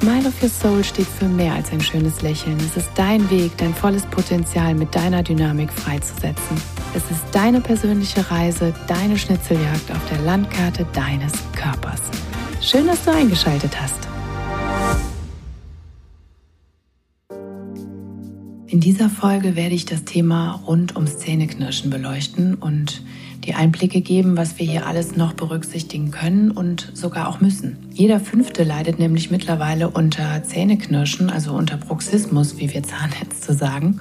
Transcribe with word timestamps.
Smile 0.00 0.28
of 0.28 0.42
Your 0.42 0.50
Soul 0.50 0.84
steht 0.84 1.06
für 1.06 1.26
mehr 1.26 1.54
als 1.54 1.72
ein 1.72 1.80
schönes 1.80 2.20
Lächeln. 2.20 2.58
Es 2.58 2.76
ist 2.76 2.90
dein 2.96 3.30
Weg, 3.30 3.56
dein 3.56 3.74
volles 3.74 4.04
Potenzial 4.04 4.74
mit 4.74 4.94
deiner 4.94 5.22
Dynamik 5.22 5.72
freizusetzen. 5.72 6.60
Es 6.94 7.02
ist 7.10 7.24
deine 7.32 7.62
persönliche 7.62 8.30
Reise, 8.30 8.74
deine 8.88 9.16
Schnitzeljagd 9.16 9.90
auf 9.90 10.06
der 10.10 10.18
Landkarte 10.20 10.86
deines 10.92 11.32
Körpers. 11.54 12.02
Schön, 12.60 12.86
dass 12.86 13.04
du 13.04 13.12
eingeschaltet 13.12 13.72
hast. 13.80 14.06
In 18.66 18.80
dieser 18.80 19.08
Folge 19.08 19.56
werde 19.56 19.74
ich 19.74 19.86
das 19.86 20.04
Thema 20.04 20.60
rund 20.66 20.94
ums 20.96 21.18
Zähneknirschen 21.18 21.88
beleuchten 21.88 22.56
und 22.56 23.02
die 23.46 23.54
Einblicke 23.54 24.00
geben, 24.00 24.36
was 24.36 24.58
wir 24.58 24.66
hier 24.66 24.86
alles 24.86 25.16
noch 25.16 25.32
berücksichtigen 25.32 26.10
können 26.10 26.50
und 26.50 26.90
sogar 26.94 27.28
auch 27.28 27.40
müssen. 27.40 27.78
Jeder 27.92 28.18
Fünfte 28.18 28.64
leidet 28.64 28.98
nämlich 28.98 29.30
mittlerweile 29.30 29.88
unter 29.88 30.42
Zähneknirschen, 30.42 31.30
also 31.30 31.52
unter 31.52 31.76
Bruxismus, 31.76 32.58
wie 32.58 32.74
wir 32.74 32.82
Zahnärzte 32.82 33.54
sagen. 33.54 34.00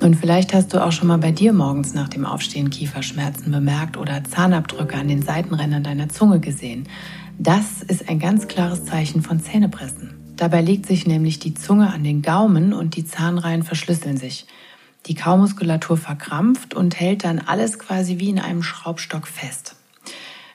Und 0.00 0.16
vielleicht 0.16 0.52
hast 0.54 0.74
du 0.74 0.84
auch 0.84 0.90
schon 0.90 1.08
mal 1.08 1.18
bei 1.18 1.30
dir 1.30 1.52
morgens 1.52 1.94
nach 1.94 2.08
dem 2.08 2.24
Aufstehen 2.24 2.70
Kieferschmerzen 2.70 3.52
bemerkt 3.52 3.96
oder 3.96 4.24
Zahnabdrücke 4.24 4.96
an 4.96 5.06
den 5.06 5.22
Seitenrändern 5.22 5.84
deiner 5.84 6.08
Zunge 6.08 6.40
gesehen. 6.40 6.88
Das 7.38 7.82
ist 7.86 8.08
ein 8.08 8.18
ganz 8.18 8.48
klares 8.48 8.84
Zeichen 8.84 9.22
von 9.22 9.38
Zähnepressen. 9.38 10.14
Dabei 10.36 10.60
legt 10.60 10.86
sich 10.86 11.06
nämlich 11.06 11.38
die 11.38 11.54
Zunge 11.54 11.92
an 11.92 12.02
den 12.02 12.22
Gaumen 12.22 12.72
und 12.72 12.96
die 12.96 13.04
Zahnreihen 13.04 13.62
verschlüsseln 13.62 14.16
sich. 14.16 14.46
Die 15.06 15.14
Kaumuskulatur 15.14 15.96
verkrampft 15.96 16.74
und 16.74 16.98
hält 16.98 17.24
dann 17.24 17.40
alles 17.40 17.78
quasi 17.78 18.18
wie 18.18 18.30
in 18.30 18.38
einem 18.38 18.62
Schraubstock 18.62 19.26
fest. 19.26 19.74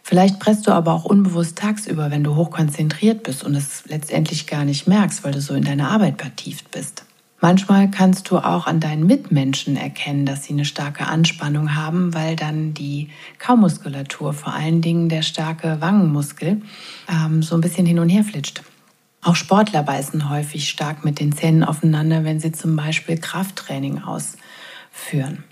Vielleicht 0.03 0.39
presst 0.39 0.67
du 0.67 0.71
aber 0.71 0.93
auch 0.93 1.03
unbewusst 1.03 1.57
tagsüber, 1.57 2.11
wenn 2.11 2.23
du 2.23 2.35
hochkonzentriert 2.35 3.23
bist 3.23 3.43
und 3.43 3.55
es 3.55 3.83
letztendlich 3.87 4.47
gar 4.47 4.63
nicht 4.63 4.87
merkst, 4.87 5.25
weil 5.25 5.33
du 5.33 5.41
so 5.41 5.53
in 5.53 5.63
deine 5.63 5.89
Arbeit 5.89 6.21
vertieft 6.21 6.71
bist. 6.71 7.03
Manchmal 7.41 7.91
kannst 7.91 8.31
du 8.31 8.37
auch 8.37 8.65
an 8.65 8.79
deinen 8.79 9.05
Mitmenschen 9.05 9.75
erkennen, 9.75 10.25
dass 10.25 10.45
sie 10.45 10.53
eine 10.53 10.65
starke 10.65 11.07
Anspannung 11.07 11.75
haben, 11.75 12.13
weil 12.15 12.35
dann 12.35 12.73
die 12.73 13.09
Kaumuskulatur, 13.37 14.33
vor 14.33 14.53
allen 14.53 14.81
Dingen 14.81 15.07
der 15.07 15.21
starke 15.21 15.81
Wangenmuskel, 15.81 16.61
ähm, 17.07 17.43
so 17.43 17.53
ein 17.53 17.61
bisschen 17.61 17.85
hin 17.85 17.99
und 17.99 18.09
her 18.09 18.23
flitscht. 18.23 18.63
Auch 19.27 19.35
Sportler 19.35 19.83
beißen 19.83 20.29
häufig 20.29 20.69
stark 20.69 21.03
mit 21.03 21.19
den 21.19 21.33
Zähnen 21.33 21.65
aufeinander, 21.65 22.23
wenn 22.23 22.39
sie 22.39 22.53
zum 22.53 22.77
Beispiel 22.77 23.17
Krafttraining 23.17 24.01
ausführen. 24.01 25.43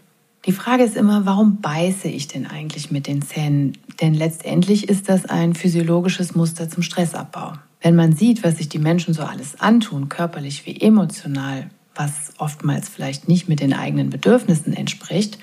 Die 0.45 0.53
Frage 0.53 0.83
ist 0.85 0.95
immer, 0.95 1.25
warum 1.25 1.59
beiße 1.59 2.07
ich 2.07 2.29
denn 2.29 2.47
eigentlich 2.47 2.89
mit 2.89 3.05
den 3.05 3.21
Zähnen? 3.21 3.77
Denn 3.99 4.13
letztendlich 4.13 4.87
ist 4.87 5.09
das 5.09 5.25
ein 5.25 5.55
physiologisches 5.55 6.35
Muster 6.35 6.69
zum 6.69 6.83
Stressabbau. 6.83 7.55
Wenn 7.81 7.97
man 7.97 8.15
sieht, 8.15 8.45
was 8.45 8.59
sich 8.59 8.69
die 8.69 8.79
Menschen 8.79 9.13
so 9.13 9.23
alles 9.23 9.59
antun, 9.59 10.07
körperlich 10.07 10.65
wie 10.65 10.79
emotional, 10.79 11.69
was 11.95 12.31
oftmals 12.37 12.87
vielleicht 12.87 13.27
nicht 13.27 13.49
mit 13.49 13.59
den 13.59 13.73
eigenen 13.73 14.09
Bedürfnissen 14.09 14.71
entspricht, 14.71 15.37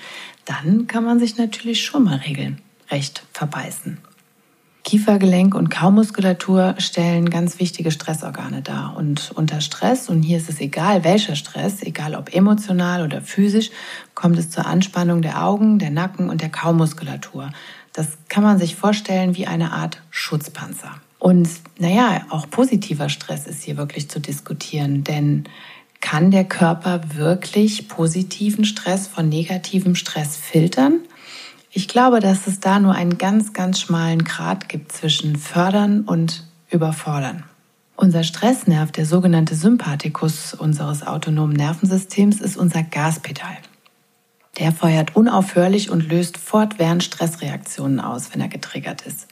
dann 0.45 0.87
kann 0.87 1.03
man 1.03 1.19
sich 1.19 1.37
natürlich 1.37 1.85
schon 1.85 2.05
mal 2.05 2.17
regelrecht 2.17 3.27
verbeißen. 3.31 3.99
Kiefergelenk 4.83 5.55
und 5.55 5.69
Kaumuskulatur 5.69 6.75
stellen 6.77 7.29
ganz 7.29 7.59
wichtige 7.59 7.89
Stressorgane 7.89 8.61
dar. 8.61 8.95
Und 8.97 9.31
unter 9.33 9.61
Stress, 9.61 10.09
und 10.09 10.23
hier 10.23 10.37
ist 10.37 10.49
es 10.49 10.59
egal 10.59 11.05
welcher 11.05 11.35
Stress, 11.37 11.81
egal 11.83 12.15
ob 12.15 12.33
emotional 12.33 13.03
oder 13.03 13.21
physisch, 13.21 13.71
kommt 14.13 14.37
es 14.37 14.49
zur 14.49 14.65
Anspannung 14.65 15.21
der 15.21 15.43
Augen, 15.43 15.79
der 15.79 15.89
Nacken 15.89 16.29
und 16.29 16.41
der 16.41 16.49
Kaumuskulatur. 16.49 17.51
Das 17.93 18.17
kann 18.27 18.43
man 18.43 18.59
sich 18.59 18.75
vorstellen 18.75 19.37
wie 19.37 19.47
eine 19.47 19.71
Art 19.71 20.01
Schutzpanzer. 20.09 20.91
Und 21.17 21.47
naja, 21.79 22.25
auch 22.29 22.49
positiver 22.49 23.07
Stress 23.07 23.47
ist 23.47 23.63
hier 23.63 23.77
wirklich 23.77 24.09
zu 24.09 24.19
diskutieren, 24.19 25.05
denn 25.05 25.45
kann 26.01 26.31
der 26.31 26.43
Körper 26.43 27.15
wirklich 27.15 27.87
positiven 27.87 28.65
Stress 28.65 29.07
von 29.07 29.29
negativem 29.29 29.95
Stress 29.95 30.35
filtern? 30.35 30.99
Ich 31.75 31.87
glaube, 31.87 32.19
dass 32.19 32.45
es 32.45 32.59
da 32.59 32.79
nur 32.79 32.93
einen 32.93 33.17
ganz, 33.17 33.51
ganz 33.51 33.79
schmalen 33.79 34.23
Grat 34.23 34.69
gibt 34.69 34.91
zwischen 34.91 35.35
fördern 35.37 36.01
und 36.01 36.43
überfordern. 36.69 37.45
Unser 37.95 38.23
Stressnerv, 38.23 38.91
der 38.91 39.07
sogenannte 39.07 39.55
Sympathikus 39.55 40.53
unseres 40.53 41.05
autonomen 41.05 41.53
Nervensystems, 41.53 42.41
ist 42.41 42.57
unser 42.57 42.83
Gaspedal. 42.83 43.57
Der 44.59 44.71
feuert 44.71 45.15
unaufhörlich 45.15 45.89
und 45.89 46.07
löst 46.07 46.37
fortwährend 46.37 47.03
Stressreaktionen 47.03 47.99
aus, 47.99 48.31
wenn 48.31 48.41
er 48.41 48.49
getriggert 48.49 49.01
ist. 49.07 49.27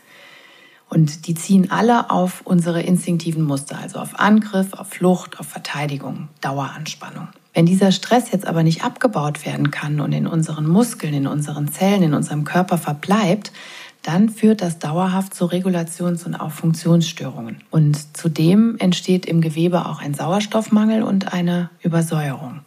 Und 0.93 1.25
die 1.25 1.35
ziehen 1.35 1.71
alle 1.71 2.11
auf 2.11 2.41
unsere 2.43 2.81
instinktiven 2.81 3.43
Muster, 3.43 3.79
also 3.79 3.99
auf 3.99 4.19
Angriff, 4.19 4.73
auf 4.73 4.89
Flucht, 4.89 5.39
auf 5.39 5.47
Verteidigung, 5.47 6.27
Daueranspannung. 6.41 7.29
Wenn 7.53 7.65
dieser 7.65 7.93
Stress 7.93 8.29
jetzt 8.33 8.45
aber 8.45 8.61
nicht 8.61 8.83
abgebaut 8.83 9.45
werden 9.45 9.71
kann 9.71 10.01
und 10.01 10.11
in 10.11 10.27
unseren 10.27 10.67
Muskeln, 10.67 11.13
in 11.13 11.27
unseren 11.27 11.71
Zellen, 11.71 12.03
in 12.03 12.13
unserem 12.13 12.43
Körper 12.43 12.77
verbleibt, 12.77 13.53
dann 14.03 14.27
führt 14.27 14.61
das 14.61 14.79
dauerhaft 14.79 15.33
zu 15.33 15.45
Regulations- 15.45 16.25
und 16.25 16.35
auch 16.35 16.51
Funktionsstörungen. 16.51 17.61
Und 17.69 18.17
zudem 18.17 18.75
entsteht 18.79 19.25
im 19.25 19.39
Gewebe 19.39 19.85
auch 19.85 20.01
ein 20.01 20.13
Sauerstoffmangel 20.13 21.03
und 21.03 21.31
eine 21.31 21.69
Übersäuerung. 21.81 22.59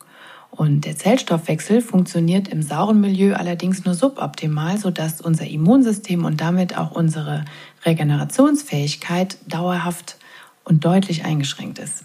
Und 0.56 0.84
der 0.84 0.96
Zellstoffwechsel 0.96 1.80
funktioniert 1.80 2.46
im 2.46 2.62
sauren 2.62 3.00
Milieu 3.00 3.34
allerdings 3.34 3.84
nur 3.84 3.94
suboptimal, 3.94 4.78
sodass 4.78 5.20
unser 5.20 5.48
Immunsystem 5.48 6.24
und 6.24 6.40
damit 6.40 6.78
auch 6.78 6.92
unsere 6.92 7.44
Regenerationsfähigkeit 7.84 9.36
dauerhaft 9.48 10.16
und 10.62 10.84
deutlich 10.84 11.24
eingeschränkt 11.24 11.80
ist. 11.80 12.04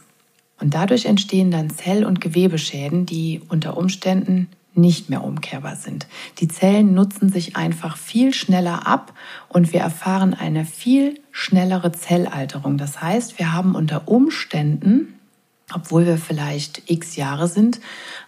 Und 0.60 0.74
dadurch 0.74 1.06
entstehen 1.06 1.52
dann 1.52 1.70
Zell- 1.70 2.04
und 2.04 2.22
Gewebeschäden, 2.22 3.06
die 3.06 3.40
unter 3.50 3.78
Umständen 3.78 4.48
nicht 4.74 5.12
mehr 5.12 5.24
umkehrbar 5.24 5.76
sind. 5.76 6.08
Die 6.40 6.48
Zellen 6.48 6.96
nutzen 6.96 7.30
sich 7.30 7.56
einfach 7.56 7.98
viel 7.98 8.34
schneller 8.34 8.88
ab 8.88 9.14
und 9.48 9.74
wir 9.74 9.82
erfahren 9.82 10.34
eine 10.34 10.66
viel 10.66 11.20
schnellere 11.32 11.92
Zellalterung. 11.92 12.80
Das 12.80 13.00
heißt, 13.00 13.38
wir 13.38 13.54
haben 13.54 13.76
unter 13.76 14.08
Umständen, 14.08 15.19
obwohl 15.74 16.06
wir 16.06 16.18
vielleicht 16.18 16.90
x 16.90 17.16
Jahre 17.16 17.48
sind, 17.48 17.80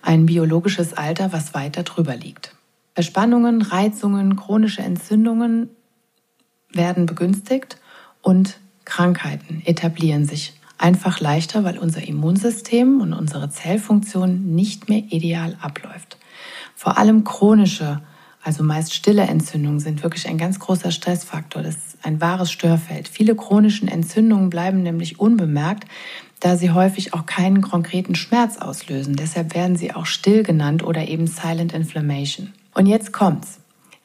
ein 0.02 0.26
biologisches 0.26 0.94
Alter, 0.94 1.32
was 1.32 1.54
weiter 1.54 1.84
drüber 1.84 2.16
liegt. 2.16 2.56
Verspannungen, 2.94 3.62
Reizungen, 3.62 4.36
chronische 4.36 4.82
Entzündungen 4.82 5.70
werden 6.72 7.06
begünstigt 7.06 7.78
und 8.22 8.60
Krankheiten 8.86 9.62
etablieren 9.66 10.26
sich 10.26 10.54
einfach 10.78 11.20
leichter, 11.20 11.64
weil 11.64 11.78
unser 11.78 12.06
Immunsystem 12.06 13.02
und 13.02 13.14
unsere 13.14 13.50
Zellfunktion 13.50 14.56
nicht 14.56 14.90
mehr 14.90 15.04
ideal 15.10 15.56
abläuft. 15.62 16.18
Vor 16.76 16.98
allem 16.98 17.24
chronische, 17.24 18.02
also 18.44 18.64
meist 18.64 18.94
stille 18.94 19.22
Entzündungen 19.22 19.80
sind 19.80 20.02
wirklich 20.02 20.28
ein 20.28 20.40
ganz 20.40 20.60
großer 20.60 20.92
Stressfaktor. 20.92 21.62
Das 21.62 21.76
ist 21.76 21.98
ein 22.02 22.20
wahres 22.20 22.52
Störfeld. 22.52 23.08
Viele 23.08 23.36
chronischen 23.36 23.88
Entzündungen 23.88 24.50
bleiben 24.50 24.82
nämlich 24.82 25.20
unbemerkt, 25.20 25.86
da 26.42 26.58
sie 26.58 26.72
häufig 26.72 27.14
auch 27.14 27.26
keinen 27.26 27.62
konkreten 27.62 28.16
Schmerz 28.16 28.58
auslösen. 28.58 29.16
Deshalb 29.16 29.56
werden 29.56 29.78
sie 29.78 29.94
auch 29.94 30.06
still 30.06 30.44
genannt 30.44 30.84
oder 30.84 31.08
eben 31.08 31.28
Silent 31.28 31.72
Inflammation. 31.72 32.52
Und 32.74 32.88
jetzt 32.88 33.14
kommt's. 33.14 33.60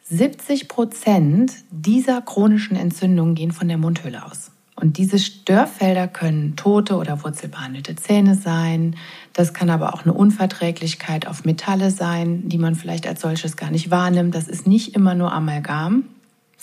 70 0.08 0.68
Prozent 0.68 1.52
dieser 1.72 2.20
chronischen 2.20 2.76
Entzündungen 2.76 3.34
gehen 3.34 3.50
von 3.50 3.66
der 3.66 3.78
Mundhöhle 3.78 4.24
aus. 4.24 4.52
Und 4.76 4.98
diese 4.98 5.18
Störfelder 5.18 6.06
können 6.06 6.54
tote 6.54 6.96
oder 6.96 7.24
wurzelbehandelte 7.24 7.96
Zähne 7.96 8.34
sein. 8.34 8.94
Das 9.32 9.54
kann 9.54 9.70
aber 9.70 9.94
auch 9.94 10.04
eine 10.04 10.12
Unverträglichkeit 10.12 11.26
auf 11.26 11.44
Metalle 11.46 11.90
sein, 11.90 12.48
die 12.48 12.58
man 12.58 12.74
vielleicht 12.74 13.06
als 13.06 13.22
solches 13.22 13.56
gar 13.56 13.70
nicht 13.70 13.90
wahrnimmt. 13.90 14.34
Das 14.34 14.46
ist 14.46 14.66
nicht 14.66 14.94
immer 14.94 15.14
nur 15.14 15.32
Amalgam, 15.32 16.04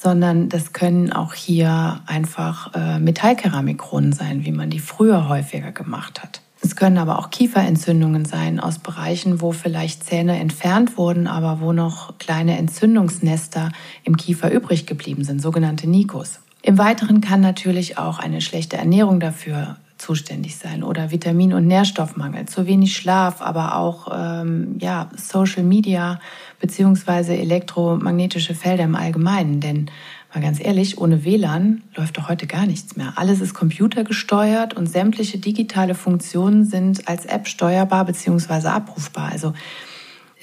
sondern 0.03 0.49
das 0.49 0.73
können 0.73 1.13
auch 1.13 1.33
hier 1.33 2.01
einfach 2.05 2.75
äh, 2.75 2.99
Metallkeramikkronen 2.99 4.11
sein, 4.11 4.43
wie 4.43 4.51
man 4.51 4.69
die 4.69 4.79
früher 4.79 5.29
häufiger 5.29 5.71
gemacht 5.71 6.21
hat. 6.21 6.41
Es 6.61 6.75
können 6.75 6.97
aber 6.97 7.19
auch 7.19 7.29
Kieferentzündungen 7.29 8.25
sein 8.25 8.59
aus 8.59 8.79
Bereichen, 8.79 9.41
wo 9.41 9.51
vielleicht 9.51 10.03
Zähne 10.03 10.39
entfernt 10.39 10.97
wurden, 10.97 11.27
aber 11.27 11.61
wo 11.61 11.73
noch 11.73 12.17
kleine 12.19 12.57
Entzündungsnester 12.57 13.71
im 14.03 14.17
Kiefer 14.17 14.51
übrig 14.51 14.85
geblieben 14.85 15.23
sind, 15.23 15.41
sogenannte 15.41 15.89
Nikos. 15.89 16.39
Im 16.61 16.77
Weiteren 16.77 17.19
kann 17.19 17.41
natürlich 17.41 17.97
auch 17.97 18.19
eine 18.19 18.39
schlechte 18.39 18.77
Ernährung 18.77 19.19
dafür 19.19 19.77
zuständig 20.03 20.57
sein 20.57 20.83
oder 20.83 21.11
Vitamin- 21.11 21.53
und 21.53 21.65
Nährstoffmangel, 21.65 22.45
zu 22.45 22.67
wenig 22.67 22.95
Schlaf, 22.95 23.41
aber 23.41 23.75
auch 23.77 24.07
ähm, 24.13 24.75
ja, 24.79 25.09
Social 25.15 25.63
Media 25.63 26.19
beziehungsweise 26.59 27.35
elektromagnetische 27.35 28.53
Felder 28.53 28.83
im 28.83 28.95
Allgemeinen. 28.95 29.61
Denn 29.61 29.89
mal 30.33 30.41
ganz 30.41 30.59
ehrlich, 30.59 30.97
ohne 30.97 31.23
WLAN 31.23 31.83
läuft 31.95 32.17
doch 32.17 32.27
heute 32.27 32.47
gar 32.47 32.65
nichts 32.65 32.95
mehr. 32.95 33.13
Alles 33.15 33.39
ist 33.39 33.53
computergesteuert 33.53 34.73
und 34.73 34.87
sämtliche 34.87 35.37
digitale 35.37 35.95
Funktionen 35.95 36.65
sind 36.65 37.07
als 37.07 37.25
App 37.25 37.47
steuerbar 37.47 38.05
beziehungsweise 38.05 38.71
abrufbar. 38.71 39.31
Also 39.31 39.53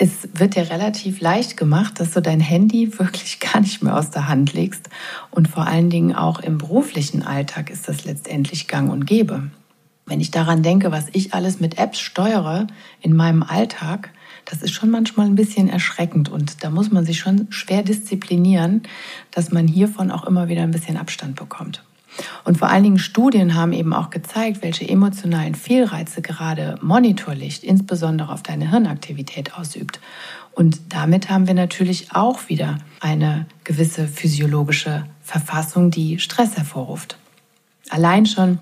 es 0.02 0.30
wird 0.32 0.56
dir 0.56 0.70
relativ 0.70 1.20
leicht 1.20 1.58
gemacht, 1.58 2.00
dass 2.00 2.12
du 2.12 2.22
dein 2.22 2.40
Handy 2.40 2.98
wirklich 2.98 3.38
gar 3.38 3.60
nicht 3.60 3.82
mehr 3.82 3.96
aus 3.96 4.10
der 4.10 4.28
Hand 4.28 4.54
legst. 4.54 4.88
Und 5.30 5.46
vor 5.46 5.66
allen 5.66 5.90
Dingen 5.90 6.14
auch 6.14 6.40
im 6.40 6.56
beruflichen 6.56 7.22
Alltag 7.22 7.68
ist 7.70 7.86
das 7.86 8.06
letztendlich 8.06 8.66
gang 8.66 8.90
und 8.90 9.04
gäbe. 9.04 9.50
Wenn 10.06 10.20
ich 10.20 10.30
daran 10.30 10.62
denke, 10.62 10.90
was 10.90 11.06
ich 11.12 11.34
alles 11.34 11.60
mit 11.60 11.78
Apps 11.78 12.00
steuere 12.00 12.66
in 13.02 13.14
meinem 13.14 13.42
Alltag, 13.42 14.10
das 14.46 14.62
ist 14.62 14.72
schon 14.72 14.90
manchmal 14.90 15.26
ein 15.26 15.34
bisschen 15.34 15.68
erschreckend 15.68 16.30
und 16.30 16.64
da 16.64 16.70
muss 16.70 16.90
man 16.90 17.04
sich 17.04 17.18
schon 17.18 17.46
schwer 17.50 17.82
disziplinieren, 17.82 18.82
dass 19.30 19.52
man 19.52 19.68
hiervon 19.68 20.10
auch 20.10 20.24
immer 20.24 20.48
wieder 20.48 20.62
ein 20.62 20.72
bisschen 20.72 20.96
Abstand 20.96 21.36
bekommt. 21.36 21.84
Und 22.44 22.58
vor 22.58 22.68
allen 22.68 22.82
Dingen 22.82 22.98
Studien 22.98 23.54
haben 23.54 23.72
eben 23.72 23.92
auch 23.92 24.10
gezeigt, 24.10 24.62
welche 24.62 24.88
emotionalen 24.88 25.54
Fehlreize 25.54 26.22
gerade 26.22 26.78
Monitorlicht 26.82 27.64
insbesondere 27.64 28.32
auf 28.32 28.42
deine 28.42 28.70
Hirnaktivität 28.70 29.54
ausübt. 29.54 30.00
Und 30.52 30.80
damit 30.88 31.30
haben 31.30 31.46
wir 31.46 31.54
natürlich 31.54 32.12
auch 32.12 32.48
wieder 32.48 32.78
eine 33.00 33.46
gewisse 33.64 34.08
physiologische 34.08 35.06
Verfassung, 35.22 35.90
die 35.90 36.18
Stress 36.18 36.56
hervorruft. 36.56 37.16
Allein 37.88 38.26
schon 38.26 38.58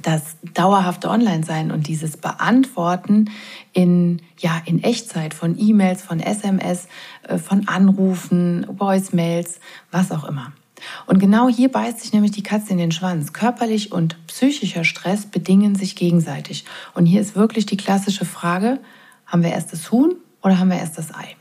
das 0.00 0.36
dauerhafte 0.54 1.10
Online-Sein 1.10 1.70
und 1.70 1.86
dieses 1.86 2.16
Beantworten 2.16 3.30
in, 3.72 4.22
ja, 4.38 4.62
in 4.64 4.82
Echtzeit 4.82 5.34
von 5.34 5.58
E-Mails, 5.58 6.02
von 6.02 6.20
SMS, 6.20 6.88
äh, 7.28 7.36
von 7.36 7.68
Anrufen, 7.68 8.66
Voicemails, 8.68 9.60
was 9.90 10.10
auch 10.10 10.24
immer. 10.24 10.52
Und 11.06 11.18
genau 11.18 11.48
hier 11.48 11.70
beißt 11.70 12.00
sich 12.00 12.12
nämlich 12.12 12.32
die 12.32 12.42
Katze 12.42 12.72
in 12.72 12.78
den 12.78 12.92
Schwanz. 12.92 13.32
Körperlich 13.32 13.92
und 13.92 14.16
psychischer 14.26 14.84
Stress 14.84 15.26
bedingen 15.26 15.74
sich 15.74 15.96
gegenseitig. 15.96 16.64
Und 16.94 17.06
hier 17.06 17.20
ist 17.20 17.36
wirklich 17.36 17.66
die 17.66 17.76
klassische 17.76 18.24
Frage, 18.24 18.80
haben 19.26 19.42
wir 19.42 19.50
erst 19.50 19.72
das 19.72 19.90
Huhn 19.90 20.16
oder 20.42 20.58
haben 20.58 20.70
wir 20.70 20.78
erst 20.78 20.98
das 20.98 21.14
Ei? 21.14 21.36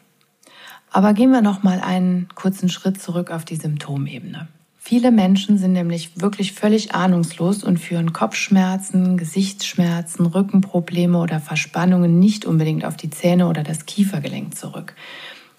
Aber 0.91 1.13
gehen 1.13 1.31
wir 1.31 1.41
noch 1.41 1.63
mal 1.63 1.79
einen 1.79 2.27
kurzen 2.35 2.69
Schritt 2.69 3.01
zurück 3.01 3.31
auf 3.31 3.45
die 3.45 3.55
Symptomebene. 3.55 4.47
Viele 4.83 5.11
Menschen 5.11 5.59
sind 5.59 5.73
nämlich 5.73 6.19
wirklich 6.19 6.53
völlig 6.53 6.95
ahnungslos 6.95 7.63
und 7.63 7.77
führen 7.77 8.13
Kopfschmerzen, 8.13 9.15
Gesichtsschmerzen, 9.15 10.25
Rückenprobleme 10.25 11.19
oder 11.19 11.39
Verspannungen 11.39 12.17
nicht 12.17 12.45
unbedingt 12.45 12.83
auf 12.83 12.97
die 12.97 13.11
Zähne 13.11 13.47
oder 13.47 13.63
das 13.63 13.85
Kiefergelenk 13.85 14.57
zurück. 14.57 14.95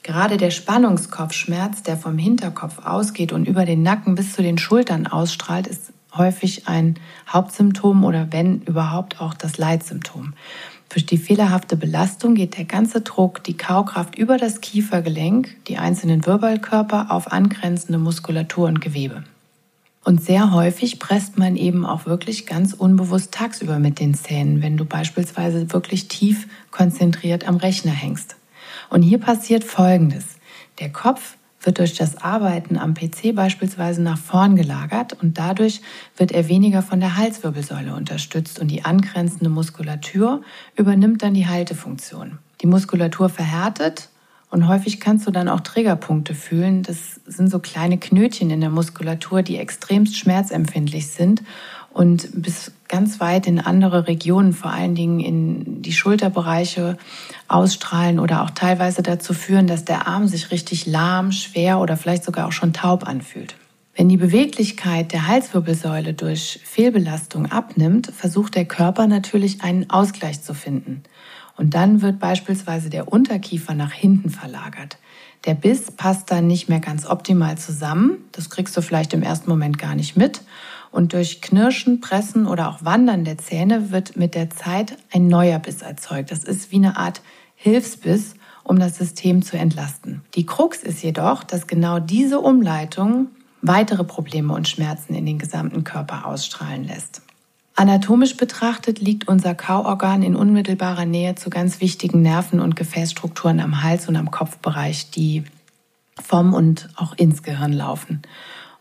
Gerade 0.03 0.37
der 0.37 0.51
Spannungskopfschmerz, 0.51 1.85
der 1.85 1.97
vom 1.97 2.19
Hinterkopf 2.19 2.85
ausgeht 2.85 3.33
und 3.33 3.47
über 3.47 3.65
den 3.65 3.83
Nacken 3.83 4.17
bis 4.17 4.33
zu 4.33 4.43
den 4.43 4.59
Schultern 4.59 5.07
ausstrahlt, 5.07 5.69
ist 5.69 5.93
häufig 6.17 6.67
ein 6.67 6.97
Hauptsymptom 7.29 8.05
oder 8.05 8.33
wenn 8.33 8.63
überhaupt 8.63 9.21
auch 9.21 9.35
das 9.35 9.59
Leitsymptom. 9.59 10.35
Durch 10.89 11.07
die 11.07 11.19
fehlerhafte 11.19 11.77
Belastung 11.77 12.35
geht 12.35 12.59
der 12.59 12.67
ganze 12.67 13.01
Druck, 13.01 13.43
die 13.45 13.57
Kaukraft 13.57 14.19
über 14.19 14.37
das 14.37 14.61
Kiefergelenk, 14.61 15.65
die 15.67 15.79
einzelnen 15.79 16.27
Wirbelkörper 16.27 17.07
auf 17.11 17.33
angrenzende 17.33 17.99
Muskulatur 17.99 18.69
und 18.69 18.81
Gewebe. 18.81 19.25
Und 20.05 20.23
sehr 20.23 20.53
häufig 20.53 20.99
presst 20.99 21.39
man 21.39 21.57
eben 21.57 21.87
auch 21.87 22.07
wirklich 22.07 22.45
ganz 22.45 22.75
unbewusst 22.75 23.33
tagsüber 23.33 23.79
mit 23.79 24.01
den 24.01 24.15
Zähnen, 24.15 24.61
wenn 24.61 24.77
du 24.77 24.85
beispielsweise 24.85 25.73
wirklich 25.73 26.09
tief 26.09 26.49
konzentriert 26.73 27.47
am 27.47 27.57
Rechner 27.57 27.93
hängst. 27.93 28.37
Und 28.93 29.01
hier 29.01 29.19
passiert 29.19 29.65
Folgendes. 29.65 30.37
Der 30.79 30.93
Kopf 30.93 31.39
wird 31.63 31.79
durch 31.79 31.95
das 31.95 32.19
Arbeiten 32.19 32.77
am 32.77 32.93
PC 32.93 33.35
beispielsweise 33.35 34.03
nach 34.03 34.19
vorn 34.19 34.55
gelagert 34.55 35.15
und 35.15 35.39
dadurch 35.39 35.81
wird 36.19 36.31
er 36.31 36.47
weniger 36.49 36.83
von 36.83 37.01
der 37.01 37.17
Halswirbelsäule 37.17 37.95
unterstützt 37.95 38.61
und 38.61 38.69
die 38.69 38.85
angrenzende 38.85 39.49
Muskulatur 39.49 40.43
übernimmt 40.77 41.23
dann 41.23 41.33
die 41.33 41.47
Haltefunktion. 41.47 42.39
Die 42.61 42.67
Muskulatur 42.67 43.31
verhärtet 43.31 44.11
und 44.51 44.69
häufig 44.69 45.01
kannst 45.01 45.27
du 45.27 45.31
dann 45.31 45.49
auch 45.49 45.61
Triggerpunkte 45.61 46.35
fühlen. 46.35 46.83
Das 46.83 47.19
sind 47.25 47.51
so 47.51 47.61
kleine 47.61 47.97
Knötchen 47.97 48.51
in 48.51 48.61
der 48.61 48.69
Muskulatur, 48.69 49.41
die 49.41 49.57
extremst 49.57 50.19
schmerzempfindlich 50.19 51.09
sind 51.09 51.43
und 51.93 52.43
bis 52.43 52.73
ganz 52.89 53.21
weit 53.21 53.47
in 53.47 53.61
andere 53.61 54.07
Regionen, 54.07 54.53
vor 54.53 54.71
allen 54.71 54.95
Dingen 54.95 55.21
in 55.21 55.83
die 55.83 55.93
Schulterbereiche 55.93 56.97
ausstrahlen 57.49 58.19
oder 58.19 58.43
auch 58.43 58.51
teilweise 58.51 59.03
dazu 59.03 59.35
führen, 59.35 59.67
dass 59.67 59.85
der 59.85 60.07
Arm 60.07 60.27
sich 60.27 60.51
richtig 60.51 60.87
lahm, 60.87 61.33
schwer 61.33 61.81
oder 61.81 61.97
vielleicht 61.97 62.25
sogar 62.25 62.49
auch 62.49 62.53
schon 62.53 62.73
taub 62.73 63.07
anfühlt. 63.07 63.57
Wenn 63.95 64.09
die 64.09 64.17
Beweglichkeit 64.17 65.13
der 65.13 65.27
Halswirbelsäule 65.27 66.15
durch 66.15 66.61
Fehlbelastung 66.65 67.53
abnimmt, 67.53 68.07
versucht 68.07 68.55
der 68.55 68.65
Körper 68.65 69.07
natürlich 69.07 69.63
einen 69.63 69.91
Ausgleich 69.91 70.43
zu 70.43 70.55
finden. 70.55 71.03
Und 71.59 71.75
dann 71.75 72.01
wird 72.01 72.19
beispielsweise 72.19 72.89
der 72.89 73.13
Unterkiefer 73.13 73.75
nach 73.75 73.93
hinten 73.93 74.31
verlagert. 74.31 74.97
Der 75.45 75.55
Biss 75.55 75.91
passt 75.91 76.31
dann 76.31 76.47
nicht 76.47 76.71
mehr 76.71 76.81
ganz 76.81 77.05
optimal 77.05 77.59
zusammen. 77.59 78.25
Das 78.33 78.49
kriegst 78.49 78.75
du 78.77 78.81
vielleicht 78.81 79.13
im 79.13 79.23
ersten 79.23 79.51
Moment 79.51 79.79
gar 79.79 79.95
nicht 79.95 80.17
mit. 80.17 80.41
Und 80.93 81.15
durch 81.15 81.41
Knirschen, 81.41 82.01
Pressen 82.01 82.47
oder 82.47 82.69
auch 82.69 82.85
Wandern 82.85 83.25
der 83.25 83.39
Zähne 83.39 83.91
wird 83.91 84.17
mit 84.17 84.35
der 84.35 84.51
Zeit 84.51 84.97
ein 85.13 85.27
neuer 85.27 85.59
Biss 85.59 85.83
erzeugt. 85.83 86.31
Das 86.31 86.45
ist 86.45 86.71
wie 86.71 86.77
eine 86.77 86.97
Art 86.97 87.23
Hilfsbiss, 87.57 88.35
um 88.63 88.79
das 88.79 88.99
System 88.99 89.43
zu 89.43 89.57
entlasten. 89.57 90.23
Die 90.35 90.47
Krux 90.47 90.83
ist 90.83 91.03
jedoch, 91.03 91.43
dass 91.43 91.67
genau 91.67 91.99
diese 91.99 92.39
Umleitung 92.39 93.29
weitere 93.63 94.05
Probleme 94.05 94.53
und 94.55 94.69
Schmerzen 94.69 95.15
in 95.15 95.27
den 95.27 95.39
gesamten 95.39 95.83
Körper 95.83 96.27
ausstrahlen 96.27 96.85
lässt. 96.85 97.23
Anatomisch 97.75 98.37
betrachtet 98.37 99.01
liegt 99.01 99.29
unser 99.29 99.55
Kauorgan 99.55 100.23
in 100.23 100.37
unmittelbarer 100.37 101.07
Nähe 101.07 101.37
zu 101.37 101.49
ganz 101.49 101.81
wichtigen 101.81 102.21
Nerven 102.21 102.61
und 102.61 102.77
Gefäßstrukturen 102.77 103.61
am 103.61 103.83
Hals 103.83 104.09
und 104.09 104.17
am 104.17 104.31
Kopfbereich, 104.31 105.11
die 105.11 105.45
vom 106.23 106.53
und 106.53 106.91
auch 106.97 107.15
ins 107.17 107.43
Gehirn 107.43 107.73
laufen. 107.73 108.23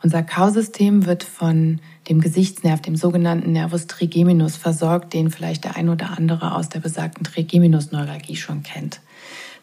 Unser 0.03 0.23
Kausystem 0.23 1.05
wird 1.05 1.23
von 1.23 1.79
dem 2.09 2.21
Gesichtsnerv, 2.21 2.81
dem 2.81 2.95
sogenannten 2.95 3.51
Nervus 3.51 3.85
trigeminus, 3.85 4.55
versorgt, 4.55 5.13
den 5.13 5.29
vielleicht 5.29 5.63
der 5.63 5.75
ein 5.75 5.89
oder 5.89 6.17
andere 6.17 6.55
aus 6.55 6.69
der 6.69 6.79
besagten 6.79 7.23
Trigeminusneuralgie 7.23 8.35
schon 8.35 8.63
kennt. 8.63 9.01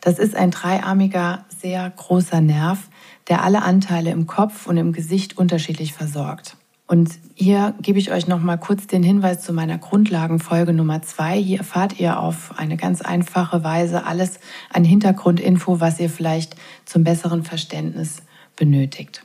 Das 0.01 0.21
ist 0.21 0.37
ein 0.37 0.53
dreiarmiger, 0.53 1.45
sehr 1.61 1.91
großer 1.91 2.41
Nerv, 2.41 2.89
der 3.27 3.43
alle 3.43 3.63
Anteile 3.63 4.11
im 4.11 4.27
Kopf 4.29 4.67
und 4.69 4.77
im 4.77 4.93
Gesicht 4.93 5.37
unterschiedlich 5.37 5.93
versorgt. 5.93 6.57
Und 6.87 7.11
hier 7.35 7.75
gebe 7.83 7.99
ich 7.99 8.13
euch 8.13 8.29
noch 8.29 8.41
mal 8.41 8.57
kurz 8.57 8.87
den 8.87 9.03
Hinweis 9.03 9.43
zu 9.43 9.53
meiner 9.53 9.77
Grundlagenfolge 9.77 10.73
Nummer 10.73 11.03
zwei. 11.03 11.37
Hier 11.37 11.59
erfahrt 11.59 12.01
ihr 12.01 12.19
auf 12.19 12.59
eine 12.59 12.79
ganz 12.79 13.03
einfache 13.03 13.63
Weise 13.63 14.07
alles 14.07 14.41
an 14.73 14.85
Hintergrundinfo, 14.85 15.81
was 15.81 16.01
ihr 16.01 16.09
vielleicht 16.09 16.57
zum 16.87 17.05
besseren 17.05 17.43
Verständnis 17.43 18.23
benötigt. 18.57 19.23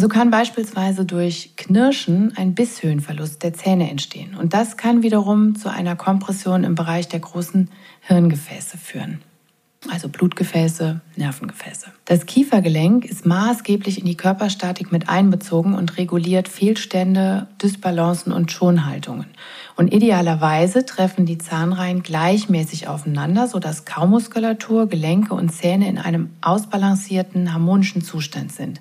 So 0.00 0.06
kann 0.06 0.30
beispielsweise 0.30 1.04
durch 1.04 1.56
Knirschen 1.56 2.32
ein 2.36 2.54
Bisshöhenverlust 2.54 3.42
der 3.42 3.52
Zähne 3.52 3.90
entstehen. 3.90 4.36
Und 4.36 4.54
das 4.54 4.76
kann 4.76 5.02
wiederum 5.02 5.56
zu 5.56 5.72
einer 5.72 5.96
Kompression 5.96 6.62
im 6.62 6.76
Bereich 6.76 7.08
der 7.08 7.18
großen 7.18 7.68
Hirngefäße 8.02 8.78
führen. 8.78 9.22
Also 9.90 10.08
Blutgefäße, 10.08 11.00
Nervengefäße. 11.16 11.86
Das 12.04 12.26
Kiefergelenk 12.26 13.06
ist 13.06 13.26
maßgeblich 13.26 13.98
in 13.98 14.06
die 14.06 14.16
Körperstatik 14.16 14.92
mit 14.92 15.08
einbezogen 15.08 15.74
und 15.74 15.98
reguliert 15.98 16.46
Fehlstände, 16.46 17.48
Dysbalancen 17.60 18.32
und 18.32 18.52
Schonhaltungen. 18.52 19.26
Und 19.74 19.92
idealerweise 19.92 20.86
treffen 20.86 21.26
die 21.26 21.38
Zahnreihen 21.38 22.04
gleichmäßig 22.04 22.86
aufeinander, 22.86 23.48
sodass 23.48 23.84
Kaumuskulatur, 23.84 24.88
Gelenke 24.88 25.34
und 25.34 25.48
Zähne 25.50 25.88
in 25.88 25.98
einem 25.98 26.30
ausbalancierten, 26.40 27.52
harmonischen 27.52 28.02
Zustand 28.02 28.52
sind. 28.52 28.80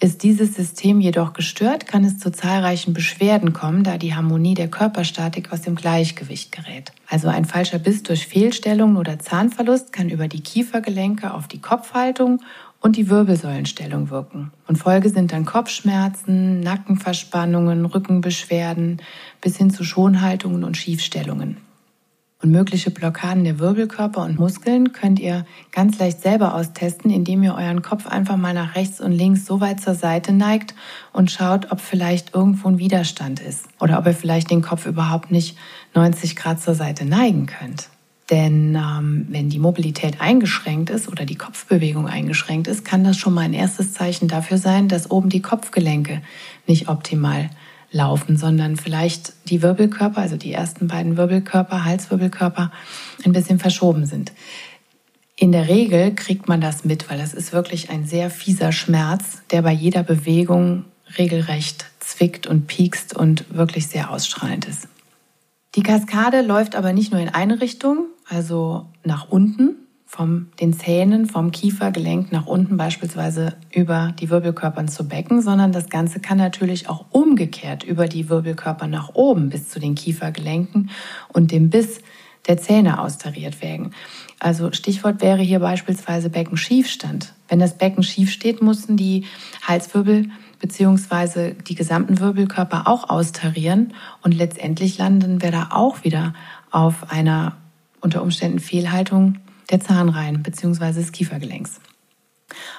Ist 0.00 0.22
dieses 0.22 0.54
System 0.54 1.00
jedoch 1.00 1.32
gestört, 1.32 1.86
kann 1.86 2.04
es 2.04 2.18
zu 2.18 2.30
zahlreichen 2.30 2.92
Beschwerden 2.92 3.52
kommen, 3.52 3.82
da 3.82 3.96
die 3.96 4.14
Harmonie 4.14 4.54
der 4.54 4.68
Körperstatik 4.68 5.52
aus 5.52 5.62
dem 5.62 5.74
Gleichgewicht 5.74 6.52
gerät. 6.52 6.92
Also 7.08 7.28
ein 7.28 7.46
falscher 7.46 7.78
Biss 7.78 8.02
durch 8.02 8.26
Fehlstellungen 8.26 8.98
oder 8.98 9.18
Zahnverlust 9.18 9.92
kann 9.92 10.10
über 10.10 10.28
die 10.28 10.42
Kiefergelenke 10.42 11.32
auf 11.32 11.48
die 11.48 11.60
Kopfhaltung 11.60 12.40
und 12.80 12.96
die 12.96 13.08
Wirbelsäulenstellung 13.08 14.10
wirken. 14.10 14.52
Und 14.66 14.76
Folge 14.76 15.08
sind 15.08 15.32
dann 15.32 15.44
Kopfschmerzen, 15.44 16.60
Nackenverspannungen, 16.60 17.86
Rückenbeschwerden 17.86 19.00
bis 19.40 19.56
hin 19.56 19.70
zu 19.70 19.82
Schonhaltungen 19.82 20.62
und 20.62 20.76
Schiefstellungen. 20.76 21.56
Und 22.42 22.50
mögliche 22.50 22.90
Blockaden 22.90 23.44
der 23.44 23.58
Wirbelkörper 23.58 24.22
und 24.22 24.38
Muskeln 24.38 24.92
könnt 24.92 25.18
ihr 25.18 25.46
ganz 25.72 25.98
leicht 25.98 26.20
selber 26.20 26.54
austesten, 26.54 27.10
indem 27.10 27.42
ihr 27.42 27.54
euren 27.54 27.80
Kopf 27.80 28.06
einfach 28.06 28.36
mal 28.36 28.52
nach 28.52 28.74
rechts 28.74 29.00
und 29.00 29.12
links 29.12 29.46
so 29.46 29.60
weit 29.62 29.80
zur 29.80 29.94
Seite 29.94 30.34
neigt 30.34 30.74
und 31.14 31.30
schaut, 31.30 31.72
ob 31.72 31.80
vielleicht 31.80 32.34
irgendwo 32.34 32.68
ein 32.68 32.78
Widerstand 32.78 33.40
ist 33.40 33.64
oder 33.80 33.98
ob 33.98 34.06
ihr 34.06 34.12
vielleicht 34.12 34.50
den 34.50 34.60
Kopf 34.60 34.84
überhaupt 34.84 35.30
nicht 35.30 35.56
90 35.94 36.36
Grad 36.36 36.60
zur 36.60 36.74
Seite 36.74 37.06
neigen 37.06 37.46
könnt. 37.46 37.88
Denn 38.30 38.74
ähm, 38.74 39.26
wenn 39.30 39.48
die 39.48 39.58
Mobilität 39.60 40.20
eingeschränkt 40.20 40.90
ist 40.90 41.08
oder 41.08 41.24
die 41.24 41.36
Kopfbewegung 41.36 42.06
eingeschränkt 42.06 42.66
ist, 42.66 42.84
kann 42.84 43.04
das 43.04 43.16
schon 43.16 43.32
mal 43.32 43.42
ein 43.42 43.54
erstes 43.54 43.94
Zeichen 43.94 44.28
dafür 44.28 44.58
sein, 44.58 44.88
dass 44.88 45.10
oben 45.10 45.30
die 45.30 45.42
Kopfgelenke 45.42 46.20
nicht 46.66 46.88
optimal 46.88 47.50
laufen, 47.90 48.36
sondern 48.36 48.76
vielleicht 48.76 49.32
die 49.48 49.62
Wirbelkörper, 49.62 50.20
also 50.20 50.36
die 50.36 50.52
ersten 50.52 50.88
beiden 50.88 51.16
Wirbelkörper, 51.16 51.84
Halswirbelkörper, 51.84 52.70
ein 53.24 53.32
bisschen 53.32 53.58
verschoben 53.58 54.06
sind. 54.06 54.32
In 55.36 55.52
der 55.52 55.68
Regel 55.68 56.14
kriegt 56.14 56.48
man 56.48 56.60
das 56.60 56.84
mit, 56.84 57.10
weil 57.10 57.18
das 57.18 57.34
ist 57.34 57.52
wirklich 57.52 57.90
ein 57.90 58.06
sehr 58.06 58.30
fieser 58.30 58.72
Schmerz, 58.72 59.42
der 59.50 59.62
bei 59.62 59.72
jeder 59.72 60.02
Bewegung 60.02 60.84
regelrecht 61.18 61.86
zwickt 62.00 62.46
und 62.46 62.66
piekst 62.66 63.14
und 63.14 63.44
wirklich 63.54 63.86
sehr 63.86 64.10
ausstrahlend 64.10 64.66
ist. 64.66 64.88
Die 65.74 65.82
Kaskade 65.82 66.40
läuft 66.40 66.74
aber 66.74 66.92
nicht 66.92 67.12
nur 67.12 67.20
in 67.20 67.28
eine 67.28 67.60
Richtung, 67.60 68.06
also 68.28 68.86
nach 69.04 69.28
unten, 69.28 69.76
von 70.16 70.48
den 70.60 70.72
Zähnen, 70.72 71.26
vom 71.26 71.52
Kiefergelenk 71.52 72.32
nach 72.32 72.46
unten 72.46 72.78
beispielsweise 72.78 73.54
über 73.70 74.14
die 74.18 74.30
Wirbelkörpern 74.30 74.88
zu 74.88 75.06
Becken, 75.06 75.42
sondern 75.42 75.72
das 75.72 75.90
Ganze 75.90 76.20
kann 76.20 76.38
natürlich 76.38 76.88
auch 76.88 77.04
umgekehrt 77.10 77.84
über 77.84 78.08
die 78.08 78.30
Wirbelkörper 78.30 78.86
nach 78.86 79.14
oben 79.14 79.50
bis 79.50 79.68
zu 79.68 79.78
den 79.78 79.94
Kiefergelenken 79.94 80.88
und 81.28 81.52
dem 81.52 81.68
Biss 81.68 82.00
der 82.48 82.56
Zähne 82.56 83.00
austariert 83.00 83.60
werden. 83.60 83.92
Also 84.38 84.72
Stichwort 84.72 85.20
wäre 85.20 85.42
hier 85.42 85.60
beispielsweise 85.60 86.30
Beckenschiefstand. 86.30 87.34
Wenn 87.48 87.58
das 87.58 87.76
Becken 87.76 88.02
schief 88.02 88.30
steht, 88.30 88.62
mussten 88.62 88.96
die 88.96 89.24
Halswirbel 89.62 90.30
beziehungsweise 90.60 91.52
die 91.52 91.74
gesamten 91.74 92.20
Wirbelkörper 92.20 92.88
auch 92.88 93.10
austarieren 93.10 93.92
und 94.22 94.32
letztendlich 94.32 94.96
landen 94.96 95.42
wir 95.42 95.50
da 95.50 95.68
auch 95.72 96.04
wieder 96.04 96.32
auf 96.70 97.10
einer 97.10 97.56
unter 98.00 98.22
Umständen 98.22 98.60
Fehlhaltung 98.60 99.38
der 99.70 99.80
Zahnreihen 99.80 100.42
bzw. 100.42 100.92
des 100.92 101.12
Kiefergelenks. 101.12 101.80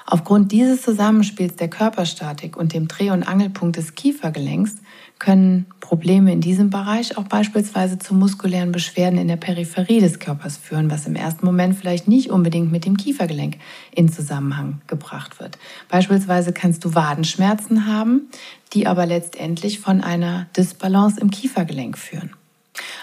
Aufgrund 0.06 0.52
dieses 0.52 0.82
Zusammenspiels 0.82 1.56
der 1.56 1.68
Körperstatik 1.68 2.56
und 2.56 2.72
dem 2.72 2.88
Dreh- 2.88 3.10
und 3.10 3.22
Angelpunkt 3.22 3.76
des 3.76 3.94
Kiefergelenks 3.94 4.76
können 5.18 5.66
Probleme 5.80 6.32
in 6.32 6.40
diesem 6.40 6.70
Bereich 6.70 7.18
auch 7.18 7.24
beispielsweise 7.24 7.98
zu 7.98 8.14
muskulären 8.14 8.72
Beschwerden 8.72 9.18
in 9.18 9.28
der 9.28 9.36
Peripherie 9.36 10.00
des 10.00 10.18
Körpers 10.18 10.56
führen, 10.56 10.90
was 10.90 11.06
im 11.06 11.16
ersten 11.16 11.44
Moment 11.44 11.76
vielleicht 11.76 12.08
nicht 12.08 12.30
unbedingt 12.30 12.72
mit 12.72 12.84
dem 12.84 12.96
Kiefergelenk 12.96 13.58
in 13.94 14.10
Zusammenhang 14.10 14.80
gebracht 14.86 15.40
wird. 15.40 15.58
Beispielsweise 15.88 16.52
kannst 16.52 16.84
du 16.84 16.94
Wadenschmerzen 16.94 17.86
haben, 17.86 18.30
die 18.72 18.86
aber 18.86 19.06
letztendlich 19.06 19.80
von 19.80 20.00
einer 20.00 20.46
Disbalance 20.56 21.20
im 21.20 21.30
Kiefergelenk 21.30 21.98
führen. 21.98 22.30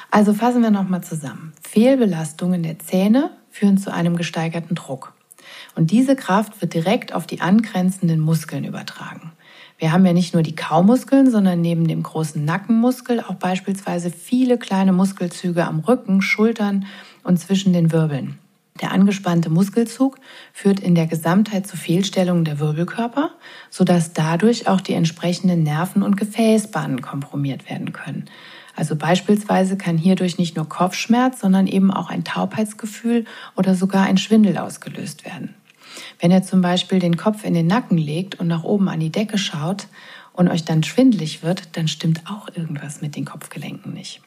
Also 0.09 0.33
fassen 0.33 0.61
wir 0.61 0.71
nochmal 0.71 1.03
zusammen. 1.03 1.53
Fehlbelastungen 1.61 2.63
der 2.63 2.79
Zähne 2.79 3.31
führen 3.55 3.77
zu 3.77 3.93
einem 3.93 4.17
gesteigerten 4.17 4.75
Druck. 4.75 5.13
Und 5.75 5.91
diese 5.91 6.17
Kraft 6.17 6.59
wird 6.61 6.73
direkt 6.73 7.13
auf 7.13 7.25
die 7.25 7.39
angrenzenden 7.39 8.19
Muskeln 8.19 8.65
übertragen. 8.65 9.31
Wir 9.77 9.93
haben 9.93 10.05
ja 10.05 10.11
nicht 10.11 10.33
nur 10.33 10.43
die 10.43 10.55
Kaumuskeln, 10.55 11.31
sondern 11.31 11.61
neben 11.61 11.87
dem 11.87 12.03
großen 12.03 12.43
Nackenmuskel 12.43 13.21
auch 13.21 13.35
beispielsweise 13.35 14.09
viele 14.09 14.57
kleine 14.57 14.91
Muskelzüge 14.91 15.65
am 15.65 15.79
Rücken, 15.79 16.21
Schultern 16.21 16.85
und 17.23 17.39
zwischen 17.39 17.71
den 17.71 17.93
Wirbeln. 17.93 18.37
Der 18.81 18.91
angespannte 18.91 19.49
Muskelzug 19.49 20.17
führt 20.51 20.81
in 20.81 20.95
der 20.95 21.07
Gesamtheit 21.07 21.65
zu 21.65 21.77
Fehlstellungen 21.77 22.43
der 22.43 22.59
Wirbelkörper, 22.59 23.31
sodass 23.69 24.11
dadurch 24.11 24.67
auch 24.67 24.81
die 24.81 24.93
entsprechenden 24.93 25.63
Nerven- 25.63 26.03
und 26.03 26.17
Gefäßbahnen 26.17 27.01
kompromiert 27.01 27.69
werden 27.69 27.93
können. 27.93 28.25
Also 28.75 28.95
beispielsweise 28.95 29.77
kann 29.77 29.97
hierdurch 29.97 30.37
nicht 30.37 30.55
nur 30.55 30.67
Kopfschmerz, 30.67 31.39
sondern 31.39 31.67
eben 31.67 31.91
auch 31.91 32.09
ein 32.09 32.23
Taubheitsgefühl 32.23 33.25
oder 33.55 33.75
sogar 33.75 34.05
ein 34.05 34.17
Schwindel 34.17 34.57
ausgelöst 34.57 35.25
werden. 35.25 35.55
Wenn 36.19 36.31
ihr 36.31 36.43
zum 36.43 36.61
Beispiel 36.61 36.99
den 36.99 37.17
Kopf 37.17 37.45
in 37.45 37.53
den 37.53 37.67
Nacken 37.67 37.97
legt 37.97 38.35
und 38.35 38.47
nach 38.47 38.63
oben 38.63 38.89
an 38.89 38.99
die 38.99 39.11
Decke 39.11 39.37
schaut 39.37 39.87
und 40.33 40.49
euch 40.49 40.65
dann 40.65 40.83
schwindlig 40.83 41.43
wird, 41.43 41.77
dann 41.77 41.87
stimmt 41.87 42.23
auch 42.29 42.49
irgendwas 42.53 43.01
mit 43.01 43.15
den 43.15 43.25
Kopfgelenken 43.25 43.93
nicht. 43.93 44.21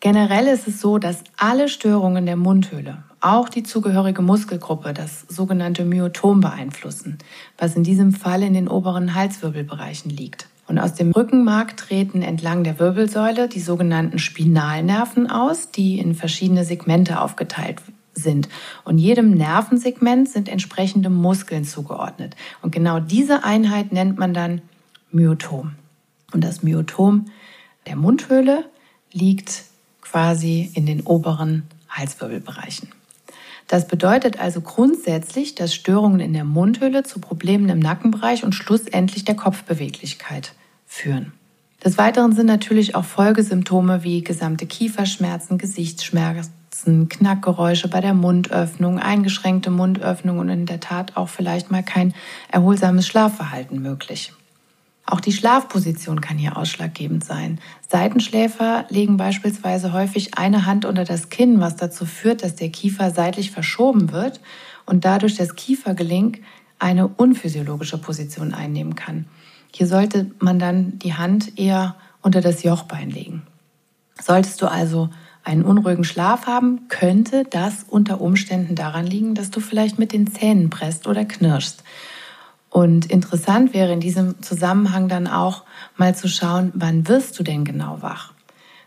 Generell 0.00 0.46
ist 0.46 0.66
es 0.66 0.80
so, 0.80 0.96
dass 0.96 1.24
alle 1.36 1.68
Störungen 1.68 2.24
der 2.24 2.36
Mundhöhle, 2.36 3.04
auch 3.20 3.50
die 3.50 3.62
zugehörige 3.62 4.22
Muskelgruppe, 4.22 4.94
das 4.94 5.26
sogenannte 5.28 5.84
Myotom 5.84 6.40
beeinflussen, 6.40 7.18
was 7.58 7.76
in 7.76 7.84
diesem 7.84 8.12
Fall 8.12 8.42
in 8.42 8.54
den 8.54 8.66
oberen 8.66 9.14
Halswirbelbereichen 9.14 10.10
liegt. 10.10 10.48
Und 10.70 10.78
aus 10.78 10.94
dem 10.94 11.10
Rückenmark 11.10 11.76
treten 11.76 12.22
entlang 12.22 12.62
der 12.62 12.78
Wirbelsäule 12.78 13.48
die 13.48 13.58
sogenannten 13.58 14.20
Spinalnerven 14.20 15.28
aus, 15.28 15.72
die 15.72 15.98
in 15.98 16.14
verschiedene 16.14 16.64
Segmente 16.64 17.20
aufgeteilt 17.20 17.82
sind. 18.14 18.48
Und 18.84 18.98
jedem 18.98 19.32
Nervensegment 19.32 20.28
sind 20.28 20.48
entsprechende 20.48 21.10
Muskeln 21.10 21.64
zugeordnet. 21.64 22.36
Und 22.62 22.70
genau 22.70 23.00
diese 23.00 23.42
Einheit 23.42 23.90
nennt 23.90 24.16
man 24.16 24.32
dann 24.32 24.62
Myotom. 25.10 25.72
Und 26.32 26.44
das 26.44 26.62
Myotom 26.62 27.24
der 27.88 27.96
Mundhöhle 27.96 28.64
liegt 29.10 29.64
quasi 30.02 30.70
in 30.74 30.86
den 30.86 31.00
oberen 31.00 31.64
Halswirbelbereichen. 31.88 32.90
Das 33.66 33.88
bedeutet 33.88 34.38
also 34.38 34.60
grundsätzlich, 34.60 35.56
dass 35.56 35.74
Störungen 35.74 36.20
in 36.20 36.32
der 36.32 36.44
Mundhöhle 36.44 37.02
zu 37.02 37.18
Problemen 37.18 37.68
im 37.70 37.80
Nackenbereich 37.80 38.44
und 38.44 38.54
schlussendlich 38.54 39.24
der 39.24 39.34
Kopfbeweglichkeit 39.34 40.54
führen. 40.90 41.32
Des 41.84 41.96
Weiteren 41.96 42.32
sind 42.32 42.46
natürlich 42.46 42.94
auch 42.94 43.04
Folgesymptome 43.04 44.02
wie 44.02 44.22
gesamte 44.22 44.66
Kieferschmerzen, 44.66 45.56
Gesichtsschmerzen, 45.56 47.08
Knackgeräusche 47.08 47.88
bei 47.88 48.00
der 48.00 48.12
Mundöffnung, 48.12 48.98
eingeschränkte 48.98 49.70
Mundöffnung 49.70 50.38
und 50.38 50.48
in 50.50 50.66
der 50.66 50.80
Tat 50.80 51.16
auch 51.16 51.28
vielleicht 51.28 51.70
mal 51.70 51.82
kein 51.82 52.12
erholsames 52.50 53.06
Schlafverhalten 53.06 53.80
möglich. 53.80 54.32
Auch 55.06 55.20
die 55.20 55.32
Schlafposition 55.32 56.20
kann 56.20 56.38
hier 56.38 56.56
ausschlaggebend 56.56 57.24
sein. 57.24 57.60
Seitenschläfer 57.88 58.84
legen 58.90 59.16
beispielsweise 59.16 59.92
häufig 59.92 60.36
eine 60.36 60.66
Hand 60.66 60.84
unter 60.84 61.04
das 61.04 61.30
Kinn, 61.30 61.60
was 61.60 61.76
dazu 61.76 62.04
führt, 62.04 62.42
dass 62.42 62.56
der 62.56 62.70
Kiefer 62.70 63.10
seitlich 63.10 63.50
verschoben 63.52 64.12
wird 64.12 64.40
und 64.86 65.04
dadurch 65.04 65.36
das 65.36 65.54
Kiefergelenk 65.54 66.40
eine 66.78 67.08
unphysiologische 67.08 67.98
Position 67.98 68.54
einnehmen 68.54 68.96
kann. 68.96 69.26
Hier 69.72 69.86
sollte 69.86 70.30
man 70.38 70.58
dann 70.58 70.98
die 70.98 71.14
Hand 71.14 71.58
eher 71.58 71.96
unter 72.22 72.40
das 72.40 72.62
Jochbein 72.62 73.10
legen. 73.10 73.42
Solltest 74.20 74.60
du 74.62 74.66
also 74.66 75.08
einen 75.42 75.64
unruhigen 75.64 76.04
Schlaf 76.04 76.46
haben, 76.46 76.88
könnte 76.88 77.44
das 77.48 77.84
unter 77.88 78.20
Umständen 78.20 78.74
daran 78.74 79.06
liegen, 79.06 79.34
dass 79.34 79.50
du 79.50 79.60
vielleicht 79.60 79.98
mit 79.98 80.12
den 80.12 80.26
Zähnen 80.26 80.68
presst 80.70 81.06
oder 81.06 81.24
knirschst. 81.24 81.82
Und 82.68 83.06
interessant 83.06 83.74
wäre 83.74 83.92
in 83.92 84.00
diesem 84.00 84.42
Zusammenhang 84.42 85.08
dann 85.08 85.26
auch 85.26 85.64
mal 85.96 86.14
zu 86.14 86.28
schauen, 86.28 86.70
wann 86.74 87.08
wirst 87.08 87.38
du 87.38 87.42
denn 87.42 87.64
genau 87.64 87.98
wach? 88.00 88.32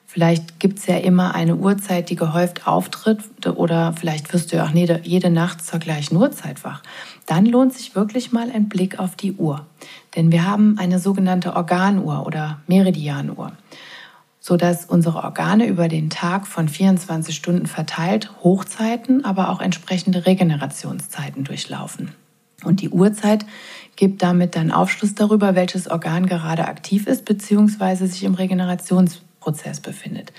Vielleicht 0.05 0.59
gibt 0.59 0.77
es 0.77 0.85
ja 0.85 0.97
immer 0.97 1.33
eine 1.33 1.55
Uhrzeit, 1.55 2.11
die 2.11 2.15
gehäuft 2.15 2.67
auftritt 2.67 3.47
oder 3.47 3.93
vielleicht 3.93 4.31
wirst 4.31 4.51
du 4.51 4.57
ja 4.57 4.65
auch 4.65 4.69
jede 4.69 5.31
Nacht 5.31 5.65
zur 5.65 5.79
gleichen 5.79 6.15
Uhrzeit 6.17 6.63
wach. 6.63 6.83
Dann 7.25 7.47
lohnt 7.47 7.73
sich 7.73 7.95
wirklich 7.95 8.31
mal 8.31 8.51
ein 8.51 8.69
Blick 8.69 8.99
auf 8.99 9.15
die 9.15 9.33
Uhr. 9.33 9.65
Denn 10.15 10.31
wir 10.31 10.45
haben 10.45 10.77
eine 10.77 10.99
sogenannte 10.99 11.55
Organuhr 11.55 12.25
oder 12.25 12.61
Meridianuhr, 12.67 13.53
sodass 14.39 14.85
unsere 14.85 15.23
Organe 15.23 15.67
über 15.67 15.87
den 15.87 16.09
Tag 16.09 16.45
von 16.47 16.67
24 16.67 17.35
Stunden 17.35 17.65
verteilt 17.65 18.31
Hochzeiten, 18.43 19.25
aber 19.25 19.49
auch 19.49 19.61
entsprechende 19.61 20.25
Regenerationszeiten 20.25 21.43
durchlaufen. 21.43 22.11
Und 22.63 22.81
die 22.81 22.89
Uhrzeit 22.89 23.45
gibt 23.95 24.21
damit 24.21 24.55
dann 24.55 24.71
Aufschluss 24.71 25.15
darüber, 25.15 25.55
welches 25.55 25.89
Organ 25.89 26.27
gerade 26.27 26.67
aktiv 26.67 27.07
ist 27.07 27.25
bzw. 27.25 28.05
sich 28.05 28.23
im 28.23 28.35
Regenerationsprozess 28.35 29.81
befindet. 29.81 30.31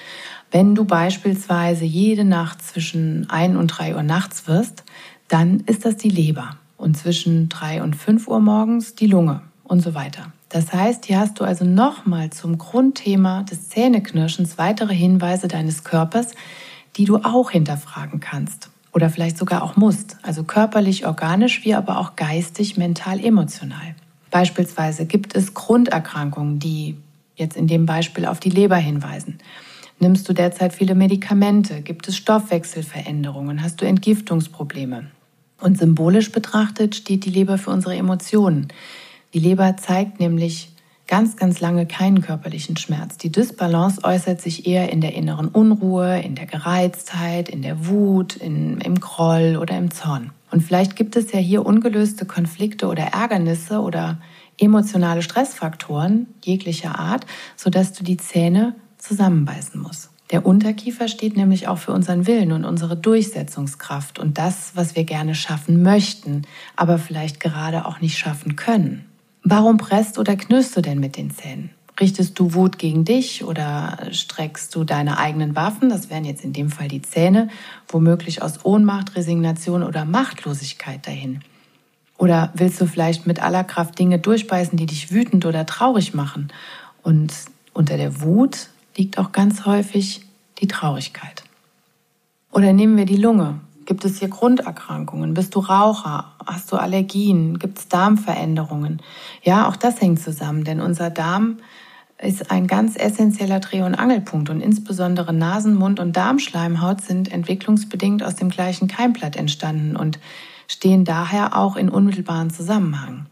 Wenn 0.50 0.74
du 0.74 0.84
beispielsweise 0.84 1.84
jede 1.84 2.24
Nacht 2.24 2.62
zwischen 2.62 3.28
1 3.28 3.56
und 3.56 3.68
3 3.68 3.96
Uhr 3.96 4.02
nachts 4.02 4.46
wirst, 4.46 4.84
dann 5.28 5.60
ist 5.60 5.84
das 5.84 5.96
die 5.96 6.08
Leber 6.08 6.56
und 6.76 6.96
zwischen 6.96 7.48
3 7.48 7.82
und 7.82 7.96
5 7.96 8.28
Uhr 8.28 8.40
morgens 8.40 8.94
die 8.94 9.06
Lunge 9.06 9.42
und 9.64 9.80
so 9.80 9.94
weiter. 9.94 10.32
Das 10.48 10.72
heißt, 10.72 11.06
hier 11.06 11.18
hast 11.18 11.40
du 11.40 11.44
also 11.44 11.64
nochmal 11.64 12.30
zum 12.30 12.58
Grundthema 12.58 13.42
des 13.42 13.70
Zähneknirschens 13.70 14.56
weitere 14.56 14.94
Hinweise 14.94 15.48
deines 15.48 15.82
Körpers, 15.82 16.32
die 16.96 17.06
du 17.06 17.16
auch 17.18 17.50
hinterfragen 17.50 18.20
kannst 18.20 18.70
oder 18.92 19.10
vielleicht 19.10 19.36
sogar 19.36 19.62
auch 19.62 19.76
musst, 19.76 20.16
also 20.22 20.44
körperlich, 20.44 21.06
organisch, 21.06 21.64
wie 21.64 21.74
aber 21.74 21.98
auch 21.98 22.14
geistig, 22.14 22.76
mental, 22.76 23.18
emotional. 23.18 23.96
Beispielsweise 24.30 25.06
gibt 25.06 25.34
es 25.34 25.54
Grunderkrankungen, 25.54 26.60
die 26.60 26.96
jetzt 27.34 27.56
in 27.56 27.66
dem 27.66 27.86
Beispiel 27.86 28.26
auf 28.26 28.38
die 28.38 28.50
Leber 28.50 28.76
hinweisen. 28.76 29.38
Nimmst 29.98 30.28
du 30.28 30.32
derzeit 30.32 30.72
viele 30.72 30.94
Medikamente? 30.94 31.82
Gibt 31.82 32.08
es 32.08 32.16
Stoffwechselveränderungen? 32.16 33.62
Hast 33.62 33.80
du 33.80 33.86
Entgiftungsprobleme? 33.86 35.06
Und 35.60 35.78
symbolisch 35.78 36.30
betrachtet 36.30 36.94
steht 36.94 37.24
die 37.24 37.30
Leber 37.30 37.58
für 37.58 37.70
unsere 37.70 37.96
Emotionen. 37.96 38.68
Die 39.34 39.40
Leber 39.40 39.76
zeigt 39.76 40.20
nämlich 40.20 40.70
ganz, 41.08 41.36
ganz 41.36 41.60
lange 41.60 41.86
keinen 41.86 42.22
körperlichen 42.22 42.76
Schmerz. 42.76 43.18
Die 43.18 43.32
Dysbalance 43.32 44.04
äußert 44.04 44.40
sich 44.40 44.66
eher 44.66 44.92
in 44.92 45.00
der 45.00 45.14
inneren 45.14 45.48
Unruhe, 45.48 46.20
in 46.20 46.36
der 46.36 46.46
Gereiztheit, 46.46 47.48
in 47.48 47.60
der 47.60 47.88
Wut, 47.88 48.36
in, 48.36 48.80
im 48.80 49.00
Groll 49.00 49.58
oder 49.60 49.76
im 49.76 49.90
Zorn. 49.90 50.30
Und 50.52 50.62
vielleicht 50.62 50.94
gibt 50.94 51.16
es 51.16 51.32
ja 51.32 51.40
hier 51.40 51.66
ungelöste 51.66 52.26
Konflikte 52.26 52.86
oder 52.86 53.06
Ärgernisse 53.06 53.80
oder 53.80 54.18
emotionale 54.56 55.20
Stressfaktoren 55.20 56.28
jeglicher 56.44 56.96
Art, 56.96 57.26
sodass 57.56 57.92
du 57.92 58.04
die 58.04 58.18
Zähne 58.18 58.76
zusammenbeißen 58.98 59.80
musst. 59.80 60.10
Der 60.30 60.46
Unterkiefer 60.46 61.08
steht 61.08 61.36
nämlich 61.36 61.66
auch 61.66 61.78
für 61.78 61.92
unseren 61.92 62.28
Willen 62.28 62.52
und 62.52 62.64
unsere 62.64 62.96
Durchsetzungskraft 62.96 64.20
und 64.20 64.38
das, 64.38 64.76
was 64.76 64.94
wir 64.94 65.02
gerne 65.02 65.34
schaffen 65.34 65.82
möchten, 65.82 66.42
aber 66.76 66.98
vielleicht 66.98 67.40
gerade 67.40 67.84
auch 67.84 68.00
nicht 68.00 68.16
schaffen 68.16 68.54
können. 68.54 69.06
Warum 69.46 69.76
presst 69.76 70.18
oder 70.18 70.36
knirschst 70.36 70.74
du 70.74 70.80
denn 70.80 70.98
mit 70.98 71.18
den 71.18 71.30
Zähnen? 71.30 71.68
Richtest 72.00 72.38
du 72.38 72.54
Wut 72.54 72.78
gegen 72.78 73.04
dich 73.04 73.44
oder 73.44 73.98
streckst 74.10 74.74
du 74.74 74.84
deine 74.84 75.18
eigenen 75.18 75.54
Waffen, 75.54 75.90
das 75.90 76.08
wären 76.08 76.24
jetzt 76.24 76.42
in 76.42 76.54
dem 76.54 76.70
Fall 76.70 76.88
die 76.88 77.02
Zähne, 77.02 77.50
womöglich 77.86 78.40
aus 78.40 78.64
Ohnmacht, 78.64 79.14
Resignation 79.14 79.82
oder 79.82 80.06
Machtlosigkeit 80.06 81.06
dahin? 81.06 81.40
Oder 82.16 82.52
willst 82.54 82.80
du 82.80 82.86
vielleicht 82.86 83.26
mit 83.26 83.42
aller 83.42 83.64
Kraft 83.64 83.98
Dinge 83.98 84.18
durchbeißen, 84.18 84.78
die 84.78 84.86
dich 84.86 85.12
wütend 85.12 85.44
oder 85.44 85.66
traurig 85.66 86.14
machen? 86.14 86.50
Und 87.02 87.34
unter 87.74 87.98
der 87.98 88.22
Wut 88.22 88.68
liegt 88.96 89.18
auch 89.18 89.32
ganz 89.32 89.66
häufig 89.66 90.22
die 90.62 90.68
Traurigkeit. 90.68 91.44
Oder 92.50 92.72
nehmen 92.72 92.96
wir 92.96 93.04
die 93.04 93.18
Lunge. 93.18 93.60
Gibt 93.86 94.04
es 94.04 94.18
hier 94.18 94.28
Grunderkrankungen? 94.28 95.34
Bist 95.34 95.54
du 95.54 95.60
Raucher? 95.60 96.32
Hast 96.46 96.72
du 96.72 96.76
Allergien? 96.76 97.58
Gibt 97.58 97.78
es 97.78 97.88
Darmveränderungen? 97.88 99.02
Ja, 99.42 99.68
auch 99.68 99.76
das 99.76 100.00
hängt 100.00 100.20
zusammen, 100.20 100.64
denn 100.64 100.80
unser 100.80 101.10
Darm 101.10 101.58
ist 102.18 102.50
ein 102.50 102.66
ganz 102.66 102.96
essentieller 102.96 103.60
Dreh- 103.60 103.82
und 103.82 103.94
Angelpunkt 103.94 104.48
und 104.48 104.60
insbesondere 104.60 105.32
Nasen-, 105.32 105.74
Mund- 105.74 106.00
und 106.00 106.16
Darmschleimhaut 106.16 107.00
sind 107.00 107.30
entwicklungsbedingt 107.30 108.22
aus 108.22 108.36
dem 108.36 108.48
gleichen 108.48 108.88
Keimblatt 108.88 109.36
entstanden 109.36 109.96
und 109.96 110.18
stehen 110.68 111.04
daher 111.04 111.56
auch 111.56 111.76
in 111.76 111.88
unmittelbaren 111.88 112.50
Zusammenhang. 112.50 113.26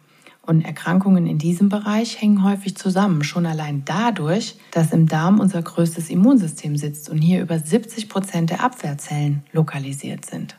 Und 0.45 0.63
Erkrankungen 0.63 1.27
in 1.27 1.39
diesem 1.39 1.69
Bereich 1.69 2.21
hängen 2.21 2.43
häufig 2.43 2.77
zusammen, 2.77 3.23
schon 3.23 3.47
allein 3.47 3.85
dadurch, 3.85 4.57
dass 4.73 4.93
im 4.93 5.07
Darm 5.07 5.39
unser 5.39 5.63
größtes 5.63 6.11
Immunsystem 6.11 6.77
sitzt 6.77 7.09
und 7.09 7.19
hier 7.19 7.41
über 7.41 7.59
70 7.59 8.09
Prozent 8.09 8.51
der 8.51 8.65
Abwehrzellen 8.65 9.45
lokalisiert 9.53 10.27
sind. 10.27 10.57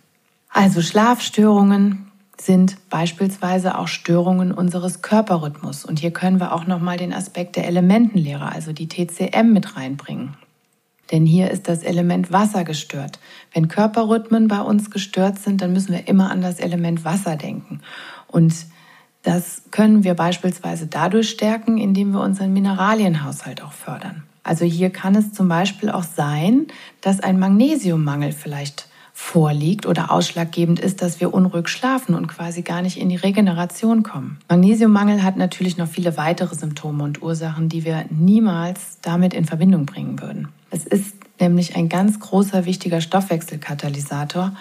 Also 0.50 0.82
Schlafstörungen 0.82 2.12
sind 2.40 2.78
beispielsweise 2.90 3.78
auch 3.78 3.88
Störungen 3.88 4.52
unseres 4.52 5.02
Körperrhythmus. 5.02 5.86
Und 5.86 6.00
hier 6.00 6.12
können 6.12 6.40
wir 6.40 6.54
auch 6.54 6.66
nochmal 6.66 6.98
den 6.98 7.14
Aspekt 7.14 7.56
der 7.56 7.68
Elementenlehre, 7.68 8.52
also 8.52 8.72
die 8.72 8.88
TCM, 8.88 9.52
mit 9.52 9.76
reinbringen. 9.76 10.36
Denn 11.12 11.26
hier 11.26 11.52
ist 11.52 11.68
das 11.68 11.84
Element 11.84 12.32
Wasser 12.32 12.64
gestört. 12.64 13.20
Wenn 13.54 13.68
Körperrhythmen 13.68 14.48
bei 14.48 14.62
uns 14.62 14.90
gestört 14.90 15.40
sind, 15.40 15.62
dann 15.62 15.74
müssen 15.74 15.92
wir 15.92 16.08
immer 16.08 16.32
an 16.32 16.42
das 16.42 16.60
Element 16.60 17.04
Wasser 17.04 17.36
denken. 17.36 17.82
Und 18.28 18.54
das 19.24 19.64
können 19.72 20.04
wir 20.04 20.14
beispielsweise 20.14 20.88
dadurch 20.88 21.30
stärken, 21.30 21.78
indem 21.78 22.12
wir 22.12 22.22
unseren 22.22 22.54
Mineralienhaushalt 22.54 23.64
auch 23.64 23.72
fördern. 23.72 24.24
Also 24.44 24.66
hier 24.66 24.90
kann 24.90 25.16
es 25.16 25.32
zum 25.32 25.48
Beispiel 25.48 25.90
auch 25.90 26.04
sein, 26.04 26.68
dass 27.02 27.22
ein 27.22 27.40
Magnesiummangel 27.40 28.34
vielleicht 28.34 28.88
vorliegt 29.14 29.86
oder 29.86 30.12
ausschlaggebend 30.12 30.80
ist, 30.80 31.02
dass 31.02 31.22
wir 31.22 31.34
unruhig 31.34 31.70
schlafen 31.70 32.16
und 32.16 32.28
quasi 32.28 32.64
gar 32.64 32.82
nicht 32.82 32.98
in 32.98 33.10
die 33.10 33.16
Regeneration 33.16 34.04
kommen. 34.04 34.40
Magnesiummangel 34.50 35.24
hat 35.24 35.38
natürlich 35.38 35.78
noch 35.78 35.88
viele 35.88 36.18
weitere 36.18 36.56
Symptome 36.56 37.04
und 37.04 37.22
Ursachen, 37.22 37.70
die 37.70 37.86
wir 37.86 38.06
niemals 38.10 38.98
damit 39.02 39.34
in 39.34 39.46
Verbindung 39.46 39.86
bringen 39.86 40.20
würden. 40.20 40.50
Es 40.72 40.86
ist 40.86 41.16
nämlich 41.40 41.76
ein 41.76 41.90
ganz 41.90 42.20
großer 42.20 42.66
wichtiger 42.66 43.02
Stoffwechselkatalysator 43.02 44.54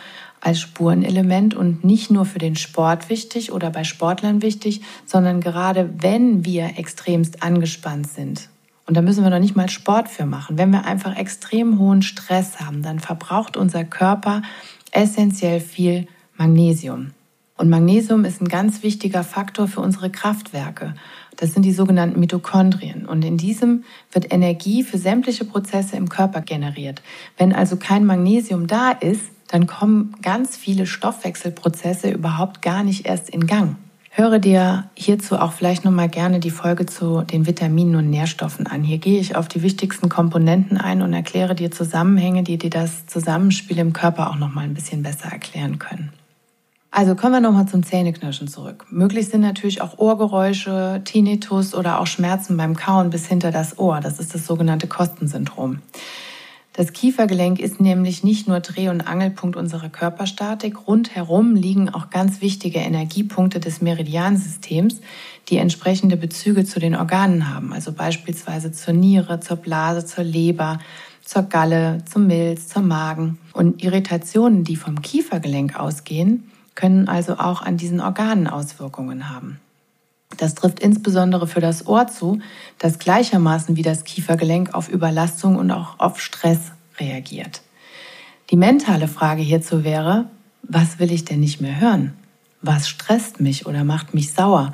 als 0.43 0.61
Spurenelement 0.61 1.55
und 1.55 1.85
nicht 1.85 2.11
nur 2.11 2.27
für 2.27 2.41
den 2.41 2.57
Sport 2.57 3.09
wichtig 3.09 3.53
oder 3.53 3.71
bei 3.71 3.85
Sportlern 3.85 4.43
wichtig, 4.43 4.83
sondern 5.07 5.41
gerade 5.41 5.95
wenn 5.99 6.45
wir 6.45 6.79
extremst 6.79 7.43
angespannt 7.43 8.09
sind. 8.09 8.49
Und 8.87 8.97
da 8.97 9.03
müssen 9.03 9.23
wir 9.23 9.31
noch 9.31 9.39
nicht 9.39 9.55
mal 9.55 9.71
Sport 9.71 10.09
für 10.09 10.27
machen. 10.27 10.59
Wenn 10.59 10.71
wir 10.71 10.85
einfach 10.85 11.17
extrem 11.17 11.79
hohen 11.79 12.03
Stress 12.03 12.59
haben, 12.59 12.83
dann 12.83 12.99
verbraucht 12.99 13.57
unser 13.57 13.85
Körper 13.85 14.43
essentiell 14.91 15.61
viel 15.61 16.09
Magnesium. 16.37 17.13
Und 17.57 17.71
Magnesium 17.71 18.25
ist 18.25 18.41
ein 18.43 18.49
ganz 18.49 18.83
wichtiger 18.83 19.23
Faktor 19.23 19.69
für 19.69 19.81
unsere 19.81 20.11
Kraftwerke. 20.11 20.95
Das 21.37 21.53
sind 21.53 21.63
die 21.63 21.73
sogenannten 21.73 22.19
Mitochondrien. 22.19 23.07
Und 23.07 23.25
in 23.25 23.37
diesem 23.37 23.85
wird 24.11 24.33
Energie 24.33 24.83
für 24.83 24.99
sämtliche 24.99 25.45
Prozesse 25.45 25.97
im 25.97 26.09
Körper 26.09 26.41
generiert. 26.41 27.03
Wenn 27.37 27.53
also 27.53 27.77
kein 27.77 28.05
Magnesium 28.05 28.67
da 28.67 28.91
ist, 28.91 29.27
dann 29.53 29.67
kommen 29.67 30.15
ganz 30.23 30.57
viele 30.57 30.87
Stoffwechselprozesse 30.87 32.11
überhaupt 32.11 32.63
gar 32.63 32.83
nicht 32.83 33.07
erst 33.07 33.29
in 33.29 33.47
Gang. 33.47 33.77
Höre 34.09 34.39
dir 34.39 34.91
hierzu 34.95 35.37
auch 35.37 35.53
vielleicht 35.53 35.85
nochmal 35.85 36.09
gerne 36.09 36.41
die 36.41 36.51
Folge 36.51 36.87
zu 36.87 37.23
den 37.23 37.47
Vitaminen 37.47 37.97
und 37.97 38.09
Nährstoffen 38.09 38.67
an. 38.67 38.83
Hier 38.83 38.97
gehe 38.99 39.21
ich 39.21 39.37
auf 39.37 39.49
die 39.49 39.63
wichtigsten 39.63 40.09
Komponenten 40.09 40.79
ein 40.79 41.03
und 41.03 41.13
erkläre 41.13 41.55
dir 41.55 41.71
Zusammenhänge, 41.71 42.43
die 42.43 42.57
dir 42.57 42.71
das 42.71 43.07
Zusammenspiel 43.07 43.79
im 43.79 43.93
Körper 43.93 44.31
auch 44.31 44.37
nochmal 44.37 44.65
ein 44.65 44.75
bisschen 44.75 45.03
besser 45.03 45.31
erklären 45.31 45.79
können. 45.79 46.13
Also 46.91 47.15
kommen 47.15 47.33
wir 47.33 47.41
nochmal 47.41 47.69
zum 47.69 47.83
Zähneknirschen 47.83 48.49
zurück. 48.49 48.87
Möglich 48.91 49.29
sind 49.29 49.43
natürlich 49.43 49.83
auch 49.83 49.99
Ohrgeräusche, 49.99 51.03
Tinnitus 51.05 51.75
oder 51.75 52.01
auch 52.01 52.07
Schmerzen 52.07 52.57
beim 52.57 52.77
Kauen 52.77 53.11
bis 53.11 53.27
hinter 53.27 53.51
das 53.51 53.79
Ohr. 53.79 54.01
Das 54.01 54.19
ist 54.19 54.35
das 54.35 54.47
sogenannte 54.47 54.89
Kostensyndrom. 54.89 55.79
Das 56.75 56.95
Kiefergelenk 56.95 57.61
ist 57.61 57.81
nämlich 57.81 58.25
nicht 58.25 58.49
nur 58.49 58.61
Dreh- 58.61 58.89
und 58.89 59.03
Angelpunkt 59.03 59.57
unserer 59.57 59.91
Körperstatik. 59.91 60.89
Rundherum 60.89 61.55
liegen 61.55 61.91
auch 61.91 62.09
ganz 62.09 62.41
wichtige 62.41 62.79
Energiepunkte 62.79 63.61
des 63.61 63.83
Meridiansystems, 63.83 65.03
die 65.51 65.59
entsprechende 65.59 66.17
Bezüge 66.17 66.65
zu 66.65 66.81
den 66.81 66.97
Organen 66.97 67.55
haben. 67.55 67.75
Also 67.75 67.93
beispielsweise 67.93 68.73
zur 68.73 68.95
Niere, 68.95 69.41
zur 69.41 69.59
Blase, 69.59 70.07
zur 70.07 70.25
Leber, 70.25 70.79
zur 71.23 71.43
Galle, 71.43 72.03
zum 72.11 72.27
Milz, 72.27 72.69
zum 72.69 72.89
Magen. 72.89 73.39
Und 73.53 73.83
Irritationen, 73.83 74.65
die 74.65 74.77
vom 74.77 75.03
Kiefergelenk 75.03 75.79
ausgehen, 75.79 76.51
können 76.75 77.07
also 77.07 77.35
auch 77.35 77.61
an 77.61 77.77
diesen 77.77 78.01
Organen 78.01 78.47
Auswirkungen 78.47 79.29
haben. 79.29 79.61
Das 80.37 80.55
trifft 80.55 80.81
insbesondere 80.81 81.47
für 81.47 81.61
das 81.61 81.87
Ohr 81.87 82.07
zu, 82.09 82.41
das 82.79 82.99
gleichermaßen 82.99 83.77
wie 83.77 83.83
das 83.83 84.05
Kiefergelenk 84.05 84.75
auf 84.75 84.89
Überlastung 84.89 85.57
und 85.57 85.71
auch 85.71 85.99
auf 85.99 86.21
Stress 86.21 86.73
reagiert. 86.99 87.63
Die 88.51 88.57
mentale 88.57 89.09
Frage 89.09 89.43
hierzu 89.43 89.85
wäre, 89.85 90.27
was 90.63 90.99
will 90.99 91.13
ich 91.13 91.25
denn 91.25 91.41
nicht 91.41 91.61
mehr 91.61 91.81
hören? 91.81 92.15
Was 92.61 92.89
stresst 92.89 93.41
mich 93.41 93.67
oder 93.67 93.85
macht 93.85 94.15
mich 94.15 94.33
sauer? 94.33 94.73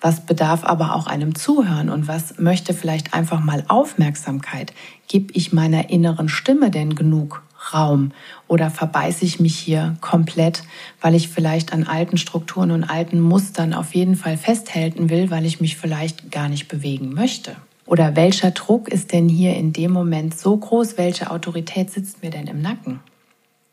Was 0.00 0.26
bedarf 0.26 0.64
aber 0.64 0.94
auch 0.94 1.06
einem 1.06 1.34
Zuhören 1.34 1.88
und 1.88 2.06
was 2.06 2.38
möchte 2.38 2.74
vielleicht 2.74 3.14
einfach 3.14 3.40
mal 3.40 3.64
Aufmerksamkeit? 3.68 4.74
Gib 5.08 5.34
ich 5.34 5.52
meiner 5.52 5.88
inneren 5.88 6.28
Stimme 6.28 6.70
denn 6.70 6.94
genug 6.94 7.42
Raum 7.72 8.12
oder 8.48 8.70
verbeiße 8.70 9.24
ich 9.24 9.40
mich 9.40 9.56
hier 9.58 9.96
komplett, 10.00 10.62
weil 11.00 11.14
ich 11.14 11.28
vielleicht 11.28 11.72
an 11.72 11.84
alten 11.84 12.18
Strukturen 12.18 12.70
und 12.70 12.84
alten 12.84 13.20
Mustern 13.20 13.72
auf 13.72 13.94
jeden 13.94 14.16
Fall 14.16 14.36
festhalten 14.36 15.08
will, 15.08 15.30
weil 15.30 15.46
ich 15.46 15.60
mich 15.60 15.76
vielleicht 15.76 16.30
gar 16.30 16.48
nicht 16.48 16.68
bewegen 16.68 17.14
möchte? 17.14 17.56
Oder 17.86 18.16
welcher 18.16 18.50
Druck 18.50 18.88
ist 18.88 19.12
denn 19.12 19.28
hier 19.28 19.56
in 19.56 19.72
dem 19.72 19.92
Moment 19.92 20.38
so 20.38 20.56
groß? 20.56 20.96
Welche 20.96 21.30
Autorität 21.30 21.90
sitzt 21.90 22.22
mir 22.22 22.30
denn 22.30 22.46
im 22.46 22.62
Nacken? 22.62 23.00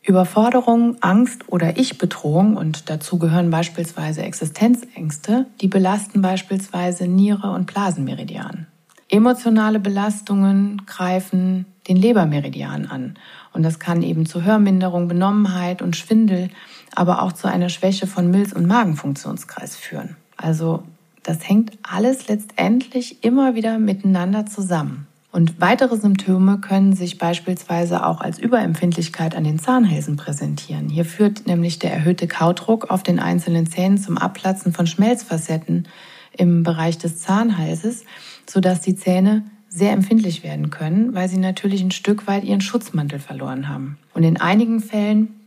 Überforderung, 0.04 0.96
Angst 1.00 1.44
oder 1.46 1.78
Ich-Bedrohung 1.78 2.56
und 2.56 2.90
dazu 2.90 3.18
gehören 3.18 3.50
beispielsweise 3.50 4.22
Existenzängste, 4.22 5.46
die 5.60 5.68
belasten 5.68 6.22
beispielsweise 6.22 7.06
Niere 7.06 7.52
und 7.52 7.66
Blasenmeridian. 7.66 8.66
Emotionale 9.08 9.78
Belastungen 9.78 10.82
greifen 10.86 11.66
den 11.88 11.96
Lebermeridian 11.96 12.86
an 12.86 13.16
und 13.52 13.62
das 13.62 13.78
kann 13.78 14.02
eben 14.02 14.26
zu 14.26 14.44
Hörminderung, 14.44 15.08
Benommenheit 15.08 15.82
und 15.82 15.96
Schwindel, 15.96 16.48
aber 16.94 17.22
auch 17.22 17.32
zu 17.32 17.48
einer 17.48 17.68
Schwäche 17.68 18.06
von 18.06 18.30
Milz- 18.30 18.52
und 18.52 18.66
Magenfunktionskreis 18.66 19.76
führen. 19.76 20.16
Also 20.36 20.82
das 21.22 21.48
hängt 21.48 21.78
alles 21.82 22.28
letztendlich 22.28 23.22
immer 23.22 23.54
wieder 23.54 23.78
miteinander 23.78 24.46
zusammen. 24.46 25.06
Und 25.30 25.60
weitere 25.60 25.96
Symptome 25.96 26.58
können 26.58 26.94
sich 26.94 27.16
beispielsweise 27.16 28.04
auch 28.04 28.20
als 28.20 28.38
Überempfindlichkeit 28.38 29.34
an 29.34 29.44
den 29.44 29.58
Zahnhälsen 29.58 30.16
präsentieren. 30.16 30.90
Hier 30.90 31.06
führt 31.06 31.46
nämlich 31.46 31.78
der 31.78 31.92
erhöhte 31.92 32.28
Kaudruck 32.28 32.90
auf 32.90 33.02
den 33.02 33.18
einzelnen 33.18 33.66
Zähnen 33.66 33.96
zum 33.96 34.18
Abplatzen 34.18 34.74
von 34.74 34.86
Schmelzfacetten 34.86 35.88
im 36.36 36.62
Bereich 36.64 36.98
des 36.98 37.18
Zahnhalses, 37.18 38.04
sodass 38.46 38.82
die 38.82 38.96
Zähne 38.96 39.44
sehr 39.74 39.92
empfindlich 39.92 40.42
werden 40.42 40.68
können, 40.68 41.14
weil 41.14 41.28
sie 41.28 41.38
natürlich 41.38 41.80
ein 41.82 41.92
Stück 41.92 42.26
weit 42.26 42.44
ihren 42.44 42.60
Schutzmantel 42.60 43.18
verloren 43.18 43.68
haben. 43.68 43.98
Und 44.12 44.22
in 44.22 44.38
einigen 44.38 44.80
Fällen 44.80 45.40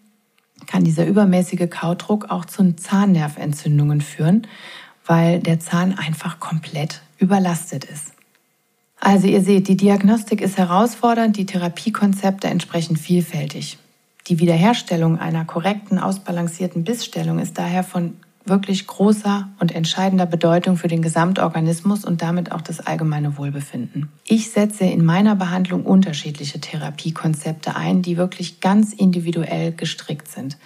kann 0.66 0.84
dieser 0.84 1.06
übermäßige 1.06 1.70
Kaudruck 1.70 2.32
auch 2.32 2.46
zu 2.46 2.76
Zahnnerventzündungen 2.76 4.02
führen, 4.02 4.48
weil 5.06 5.40
der 5.40 5.60
Zahn 5.60 5.94
einfach 5.94 6.40
komplett 6.40 7.02
überlastet 7.20 7.84
ist. 7.84 8.14
Also 9.00 9.28
ihr 9.28 9.42
seht, 9.42 9.68
die 9.68 9.78
Diagnostik 9.78 10.42
ist 10.42 10.58
herausfordernd, 10.58 11.38
die 11.38 11.46
Therapiekonzepte 11.46 12.48
entsprechend 12.48 12.98
vielfältig. 12.98 13.78
Die 14.28 14.40
Wiederherstellung 14.40 15.20
einer 15.20 15.46
korrekten, 15.46 16.00
ausbalancierten 16.00 16.84
Bissstellung 16.84 17.38
ist 17.38 17.60
daher 17.60 17.84
von 17.84 18.16
wirklich 18.46 18.88
großer 18.88 19.50
und 19.60 19.74
entscheidender 19.74 20.26
Bedeutung 20.26 20.78
für 20.78 20.88
den 20.88 21.02
Gesamtorganismus 21.02 22.06
und 22.06 22.22
damit 22.22 22.52
auch 22.52 22.62
das 22.62 22.80
allgemeine 22.80 23.38
Wohlbefinden. 23.38 24.10
Ich 24.26 24.52
setze 24.52 24.86
in 24.86 25.04
meiner 25.04 25.36
Behandlung 25.36 25.84
unterschiedliche 25.84 26.62
Therapiekonzepte 26.62 27.76
ein, 27.76 28.02
die 28.02 28.18
wirklich 28.18 28.62
ganz 28.62 28.94
individuell 28.94 29.72
gestrickt 29.72 30.28
sind. 30.28 30.58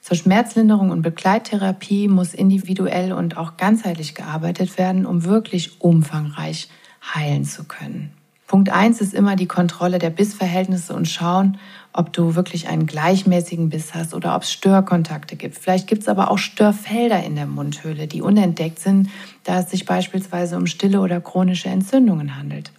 Zur 0.00 0.16
Schmerzlinderung 0.16 0.90
und 0.90 1.02
Begleittherapie 1.02 2.08
muss 2.08 2.34
individuell 2.34 3.12
und 3.12 3.36
auch 3.36 3.56
ganzheitlich 3.56 4.14
gearbeitet 4.14 4.78
werden, 4.78 5.06
um 5.06 5.24
wirklich 5.24 5.80
umfangreich 5.80 6.68
heilen 7.14 7.44
zu 7.44 7.64
können. 7.64 8.12
Punkt 8.50 8.70
eins 8.70 9.00
ist 9.00 9.14
immer 9.14 9.36
die 9.36 9.46
Kontrolle 9.46 10.00
der 10.00 10.10
Bissverhältnisse 10.10 10.92
und 10.92 11.06
schauen, 11.06 11.58
ob 11.92 12.12
du 12.12 12.34
wirklich 12.34 12.68
einen 12.68 12.86
gleichmäßigen 12.86 13.68
Biss 13.68 13.94
hast 13.94 14.14
oder 14.14 14.36
ob 14.36 14.42
es 14.42 14.52
Störkontakte 14.52 15.36
gibt. 15.36 15.58
Vielleicht 15.58 15.86
gibt 15.86 16.02
es 16.02 16.08
aber 16.08 16.30
auch 16.30 16.38
Störfelder 16.38 17.22
in 17.22 17.34
der 17.34 17.46
Mundhöhle, 17.46 18.06
die 18.06 18.22
unentdeckt 18.22 18.78
sind, 18.78 19.10
da 19.44 19.60
es 19.60 19.70
sich 19.70 19.84
beispielsweise 19.86 20.56
um 20.56 20.66
stille 20.66 21.00
oder 21.00 21.20
chronische 21.20 21.68
Entzündungen 21.68 22.36
handelt. 22.36 22.72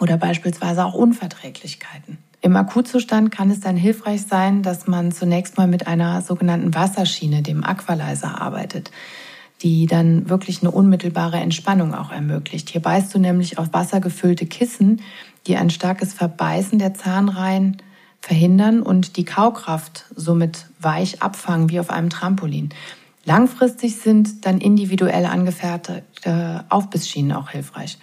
Oder 0.00 0.16
beispielsweise 0.16 0.84
auch 0.84 0.94
Unverträglichkeiten. 0.94 2.18
Im 2.40 2.54
Akutzustand 2.54 3.32
kann 3.32 3.50
es 3.50 3.60
dann 3.60 3.76
hilfreich 3.76 4.22
sein, 4.22 4.62
dass 4.62 4.86
man 4.86 5.10
zunächst 5.10 5.56
mal 5.58 5.66
mit 5.66 5.88
einer 5.88 6.22
sogenannten 6.22 6.72
Wasserschiene, 6.72 7.42
dem 7.42 7.64
Aqualizer, 7.64 8.40
arbeitet, 8.40 8.92
die 9.62 9.86
dann 9.86 10.28
wirklich 10.28 10.62
eine 10.62 10.70
unmittelbare 10.70 11.38
Entspannung 11.38 11.94
auch 11.94 12.12
ermöglicht. 12.12 12.70
Hier 12.70 12.80
beißt 12.80 13.12
du 13.12 13.18
nämlich 13.18 13.58
auf 13.58 13.72
wassergefüllte 13.72 14.46
Kissen, 14.46 15.02
die 15.48 15.56
ein 15.56 15.70
starkes 15.70 16.14
Verbeißen 16.14 16.78
der 16.78 16.94
Zahnreihen 16.94 17.78
verhindern 18.28 18.82
und 18.82 19.16
die 19.16 19.24
Kaukraft 19.24 20.04
somit 20.14 20.66
weich 20.78 21.22
abfangen 21.22 21.70
wie 21.70 21.80
auf 21.80 21.88
einem 21.88 22.10
Trampolin. 22.10 22.68
Langfristig 23.24 23.96
sind 23.96 24.44
dann 24.44 24.58
individuell 24.58 25.24
angefertigte 25.24 26.66
Aufbissschienen 26.68 27.32
auch 27.32 27.48
hilfreich. 27.50 27.98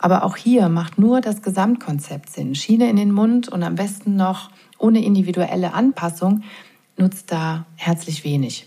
Aber 0.00 0.24
auch 0.24 0.36
hier 0.36 0.68
macht 0.68 0.98
nur 0.98 1.20
das 1.20 1.42
Gesamtkonzept 1.42 2.28
Sinn. 2.30 2.56
Schiene 2.56 2.90
in 2.90 2.96
den 2.96 3.12
Mund 3.12 3.48
und 3.48 3.62
am 3.62 3.76
besten 3.76 4.16
noch 4.16 4.50
ohne 4.78 5.04
individuelle 5.04 5.72
Anpassung 5.74 6.42
nutzt 6.96 7.30
da 7.30 7.64
herzlich 7.76 8.24
wenig. 8.24 8.66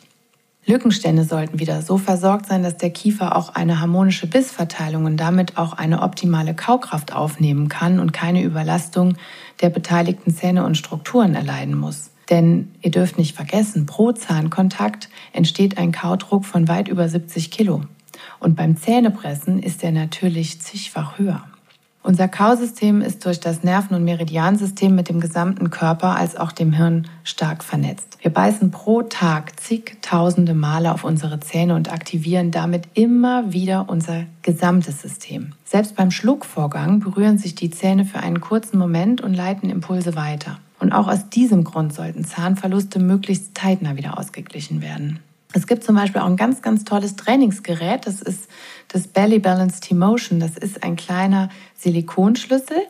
Lückenstände 0.65 1.24
sollten 1.24 1.60
wieder 1.60 1.82
so 1.82 1.97
versorgt 1.97 2.45
sein, 2.45 2.62
dass 2.62 2.78
der 2.78 2.91
Kiefer 2.91 3.36
auch 3.36 3.56
eine 3.56 3.80
harmonische 3.80 4.28
Bissverteilung 4.28 5.06
und 5.06 5.17
damit 5.17 5.58
auch 5.58 5.74
eine 5.74 6.02
optimale 6.04 6.54
Kaukraft 6.54 7.13
aufnehmen 7.13 7.67
kann 7.67 8.00
und 8.00 8.13
keine 8.13 8.43
Überlastung 8.43 9.15
der 9.62 9.69
beteiligten 9.69 10.34
Zähne 10.34 10.63
und 10.63 10.78
Strukturen 10.78 11.34
erleiden 11.34 11.76
muss. 11.76 12.12
Denn 12.30 12.71
ihr 12.82 12.91
dürft 12.91 13.17
nicht 13.17 13.36
vergessen, 13.36 13.86
pro 13.86 14.12
Zahnkontakt 14.12 15.10
entsteht 15.34 15.78
ein 15.78 15.91
Kaudruck 15.91 16.45
von 16.45 16.67
weit 16.67 16.88
über 16.88 17.10
70 17.10 17.50
Kilo. 17.52 17.82
Und 18.39 18.56
beim 18.56 18.78
Zähnepressen 18.78 19.62
ist 19.62 19.84
er 19.84 19.91
natürlich 19.91 20.62
zigfach 20.62 21.17
höher. 21.17 21.43
Unser 22.04 22.28
Kausystem 22.28 23.02
ist 23.02 23.26
durch 23.26 23.40
das 23.40 23.64
Nerven- 23.64 23.96
und 23.96 24.04
Meridiansystem 24.04 24.96
mit 24.96 25.08
dem 25.08 25.20
gesamten 25.20 25.70
Körper 25.70 26.16
als 26.16 26.36
auch 26.36 26.52
dem 26.52 26.74
Hirn 26.74 27.08
stark 27.24 27.64
vernetzt. 27.64 28.18
Wir 28.22 28.32
beißen 28.32 28.72
pro 28.72 29.04
Tag 29.04 29.60
zigtausende 29.60 30.56
Male 30.56 30.94
auf 30.94 31.04
unsere 31.04 31.40
Zähne 31.40 31.76
und 31.76 31.92
aktivieren 31.92 32.50
damit 32.50 32.88
immer 32.96 33.54
wieder 33.54 33.88
unser 33.88 34.26
gesamtes 34.42 35.02
System. 35.02 35.54
Selbst 35.64 35.96
beim 35.96 36.10
Schluckvorgang 36.10 37.02
berühren 37.02 37.38
sich 37.38 37.54
die 37.54 37.70
Zähne 37.70 38.06
für 38.06 38.20
einen 38.20 38.42
kurzen 38.42 38.80
Moment 38.80 39.22
und 39.22 39.36
leiten 39.36 39.70
Impulse 39.70 40.16
weiter. 40.16 40.58
Und 40.80 40.94
auch 40.94 41.08
aus 41.08 41.30
diesem 41.30 41.64
Grund 41.64 41.94
sollten 41.94 42.26
Zahnverluste 42.26 43.00
möglichst 43.00 43.56
zeitnah 43.56 43.96
wieder 43.96 44.18
ausgeglichen 44.18 44.82
werden. 44.82 45.20
Es 45.54 45.68
gibt 45.68 45.84
zum 45.84 45.96
Beispiel 45.96 46.22
auch 46.22 46.28
ein 46.28 46.38
ganz, 46.38 46.62
ganz 46.62 46.86
tolles 46.86 47.16
Trainingsgerät. 47.16 48.08
Das 48.08 48.22
ist 48.22 48.48
das 48.88 49.08
Belly 49.08 49.40
Balance 49.40 49.82
T-Motion. 49.82 50.40
Das 50.40 50.58
ist 50.58 50.84
ein 50.84 50.96
kleiner 50.96 51.50
Silikonschlüssel, 51.76 52.82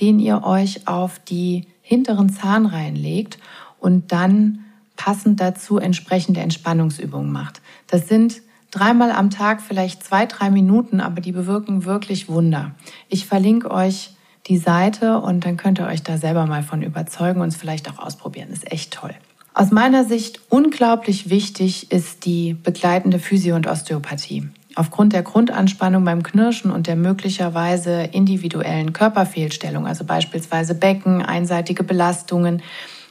den 0.00 0.18
ihr 0.18 0.42
euch 0.44 0.86
auf 0.88 1.18
die 1.18 1.66
hinteren 1.80 2.28
Zahnreihen 2.30 2.96
legt 2.96 3.38
und 3.78 4.12
dann 4.12 4.64
passend 4.96 5.40
dazu 5.40 5.78
entsprechende 5.78 6.40
Entspannungsübungen 6.40 7.32
macht. 7.32 7.60
Das 7.88 8.08
sind 8.08 8.42
dreimal 8.70 9.10
am 9.10 9.30
Tag 9.30 9.60
vielleicht 9.60 10.04
zwei, 10.04 10.26
drei 10.26 10.50
Minuten, 10.50 11.00
aber 11.00 11.20
die 11.20 11.32
bewirken 11.32 11.84
wirklich 11.84 12.28
Wunder. 12.28 12.72
Ich 13.08 13.26
verlinke 13.26 13.70
euch 13.70 14.14
die 14.46 14.58
Seite 14.58 15.18
und 15.18 15.44
dann 15.44 15.56
könnt 15.56 15.78
ihr 15.78 15.86
euch 15.86 16.02
da 16.02 16.18
selber 16.18 16.46
mal 16.46 16.62
von 16.62 16.82
überzeugen 16.82 17.40
und 17.40 17.48
es 17.48 17.56
vielleicht 17.56 17.90
auch 17.90 17.98
ausprobieren. 17.98 18.48
Das 18.50 18.58
ist 18.58 18.72
echt 18.72 18.92
toll. 18.92 19.14
Aus 19.54 19.70
meiner 19.70 20.04
Sicht 20.04 20.40
unglaublich 20.48 21.28
wichtig 21.28 21.92
ist 21.92 22.24
die 22.24 22.54
begleitende 22.54 23.18
Physio- 23.18 23.54
und 23.54 23.66
Osteopathie. 23.66 24.48
Aufgrund 24.76 25.12
der 25.12 25.22
Grundanspannung 25.22 26.06
beim 26.06 26.22
Knirschen 26.22 26.70
und 26.70 26.86
der 26.86 26.96
möglicherweise 26.96 28.04
individuellen 28.04 28.94
Körperfehlstellung, 28.94 29.86
also 29.86 30.04
beispielsweise 30.04 30.74
Becken, 30.74 31.20
einseitige 31.20 31.84
Belastungen, 31.84 32.62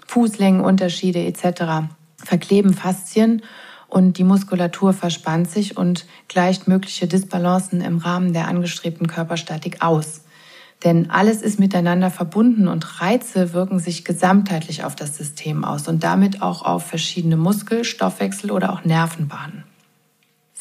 Fußlängenunterschiede 0.07 1.23
etc., 1.23 1.85
verkleben 2.17 2.73
Faszien 2.73 3.43
und 3.87 4.17
die 4.17 4.23
Muskulatur 4.23 4.93
verspannt 4.93 5.51
sich 5.51 5.77
und 5.77 6.07
gleicht 6.27 6.67
mögliche 6.67 7.07
Disbalancen 7.07 7.81
im 7.81 7.99
Rahmen 7.99 8.33
der 8.33 8.47
angestrebten 8.47 9.05
Körperstatik 9.05 9.83
aus. 9.83 10.21
Denn 10.83 11.11
alles 11.11 11.41
ist 11.41 11.59
miteinander 11.59 12.09
verbunden 12.09 12.67
und 12.67 13.01
Reize 13.01 13.53
wirken 13.53 13.79
sich 13.79 14.03
gesamtheitlich 14.03 14.83
auf 14.83 14.95
das 14.95 15.15
System 15.15 15.63
aus 15.63 15.87
und 15.87 16.03
damit 16.03 16.41
auch 16.41 16.63
auf 16.63 16.85
verschiedene 16.85 17.37
Muskel-, 17.37 17.83
Stoffwechsel- 17.83 18.51
oder 18.51 18.73
auch 18.73 18.83
Nervenbahnen. 18.83 19.63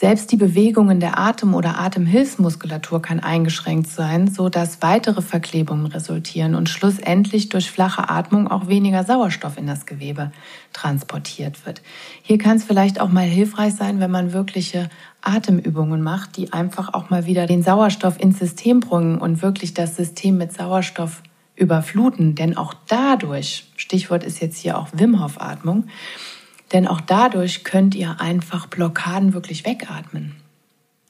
Selbst 0.01 0.33
die 0.33 0.39
Bewegungen 0.39 0.99
der 0.99 1.19
Atem- 1.19 1.55
oder 1.55 1.79
Atemhilfsmuskulatur 1.79 3.03
kann 3.03 3.21
eingeschränkt 3.21 3.91
sein, 3.91 4.29
so 4.29 4.49
dass 4.49 4.81
weitere 4.81 5.21
Verklebungen 5.21 5.85
resultieren 5.85 6.55
und 6.55 6.71
schlussendlich 6.71 7.51
durch 7.51 7.71
flache 7.71 8.09
Atmung 8.09 8.49
auch 8.49 8.67
weniger 8.67 9.05
Sauerstoff 9.05 9.59
in 9.59 9.67
das 9.67 9.85
Gewebe 9.85 10.33
transportiert 10.73 11.67
wird. 11.67 11.83
Hier 12.23 12.39
kann 12.39 12.57
es 12.57 12.65
vielleicht 12.65 12.99
auch 12.99 13.11
mal 13.11 13.27
hilfreich 13.27 13.75
sein, 13.75 14.01
wenn 14.01 14.11
man 14.11 14.33
wirkliche 14.33 14.89
Atemübungen 15.21 16.01
macht, 16.01 16.39
die 16.39 16.51
einfach 16.55 16.95
auch 16.95 17.11
mal 17.11 17.27
wieder 17.27 17.45
den 17.45 17.63
Sauerstoff 17.63 18.19
ins 18.19 18.39
System 18.39 18.81
bringen 18.81 19.19
und 19.19 19.43
wirklich 19.43 19.75
das 19.75 19.97
System 19.97 20.39
mit 20.39 20.55
Sauerstoff 20.55 21.23
überfluten. 21.57 22.35
Denn 22.35 22.57
auch 22.57 22.73
dadurch, 22.89 23.67
Stichwort 23.77 24.25
ist 24.25 24.41
jetzt 24.41 24.57
hier 24.57 24.79
auch 24.79 24.89
Wim 24.95 25.23
Hof 25.23 25.39
Atmung, 25.39 25.89
denn 26.73 26.87
auch 26.87 27.01
dadurch 27.01 27.65
könnt 27.65 27.95
ihr 27.95 28.21
einfach 28.21 28.67
Blockaden 28.67 29.35
wirklich 29.35 29.65
wegatmen. 29.65 30.37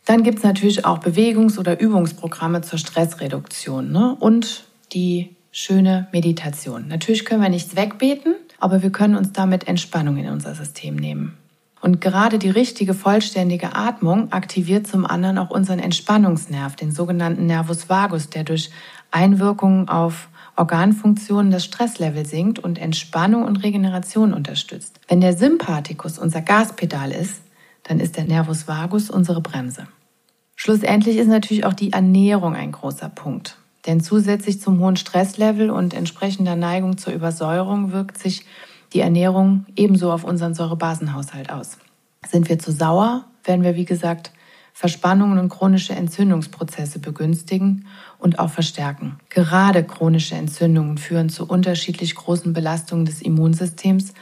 Dann 0.05 0.23
gibt 0.23 0.38
es 0.38 0.44
natürlich 0.44 0.85
auch 0.85 0.99
Bewegungs- 0.99 1.59
oder 1.59 1.79
Übungsprogramme 1.79 2.62
zur 2.62 2.79
Stressreduktion 2.79 3.92
ne? 3.92 4.16
und 4.18 4.64
die 4.92 5.37
schöne 5.53 6.09
Meditation. 6.12 6.88
Natürlich 6.88 7.25
können 7.25 7.42
wir 7.42 7.49
nichts 7.49 7.77
wegbeten, 7.77 8.35
aber 8.59 8.83
wir 8.83 8.90
können 8.90 9.16
uns 9.16 9.33
damit 9.33 9.68
Entspannung 9.68 10.16
in 10.16 10.29
unser 10.29 10.55
System 10.55 10.96
nehmen. 10.96 11.37
Und 11.81 12.01
gerade 12.01 12.38
die 12.38 12.51
richtige 12.51 12.92
vollständige 12.92 13.75
Atmung 13.75 14.33
aktiviert 14.33 14.87
zum 14.87 15.07
anderen 15.07 15.38
auch 15.38 15.51
unseren 15.51 15.79
Entspannungsnerv, 15.79 16.77
den 16.77 16.92
sogenannten 16.92 17.46
Nervus 17.46 17.88
vagus, 17.88 18.29
der 18.29 18.44
durch 18.44 18.70
Einwirkungen 19.11 19.88
auf 19.88 20.29
Organfunktionen 20.61 21.51
das 21.51 21.64
Stresslevel 21.64 22.27
sinkt 22.27 22.59
und 22.59 22.79
Entspannung 22.79 23.44
und 23.44 23.62
Regeneration 23.62 24.35
unterstützt. 24.35 25.01
Wenn 25.09 25.23
der 25.23 25.35
Sympathikus 25.35 26.18
unser 26.18 26.42
Gaspedal 26.42 27.12
ist, 27.12 27.40
dann 27.83 27.99
ist 27.99 28.18
der 28.18 28.25
Nervus 28.25 28.68
vagus 28.68 29.09
unsere 29.09 29.40
Bremse. 29.40 29.88
Schlussendlich 30.57 31.16
ist 31.16 31.29
natürlich 31.29 31.64
auch 31.64 31.73
die 31.73 31.94
Ernährung 31.94 32.55
ein 32.55 32.73
großer 32.73 33.09
Punkt. 33.09 33.57
Denn 33.87 34.01
zusätzlich 34.01 34.61
zum 34.61 34.79
hohen 34.81 34.96
Stresslevel 34.96 35.70
und 35.70 35.94
entsprechender 35.94 36.57
Neigung 36.57 36.99
zur 36.99 37.14
Übersäuerung 37.14 37.92
wirkt 37.92 38.18
sich 38.18 38.44
die 38.92 39.01
Ernährung 39.01 39.64
ebenso 39.77 40.12
auf 40.12 40.25
unseren 40.25 40.53
Säurebasenhaushalt 40.53 41.51
aus. 41.51 41.79
Sind 42.29 42.51
wir 42.51 42.59
zu 42.59 42.70
sauer, 42.70 43.25
werden 43.44 43.64
wir, 43.64 43.77
wie 43.77 43.87
gesagt, 43.87 44.33
Verspannungen 44.75 45.38
und 45.38 45.49
chronische 45.49 45.94
Entzündungsprozesse 45.94 46.99
begünstigen 46.99 47.87
und 48.20 48.38
auch 48.38 48.50
verstärken. 48.50 49.18
Gerade 49.28 49.85
chronische 49.85 50.35
Entzündungen 50.35 50.98
führen 50.98 51.28
zu 51.28 51.46
unterschiedlich 51.46 52.14
großen 52.14 52.52
Belastungen 52.52 53.06
des 53.06 53.22
Immunsystems 53.22 54.12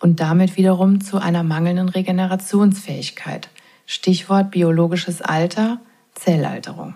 und 0.00 0.20
damit 0.20 0.56
wiederum 0.56 1.00
zu 1.00 1.18
einer 1.18 1.42
mangelnden 1.42 1.88
Regenerationsfähigkeit. 1.88 3.48
Stichwort 3.86 4.50
biologisches 4.50 5.22
Alter, 5.22 5.80
Zellalterung. 6.14 6.94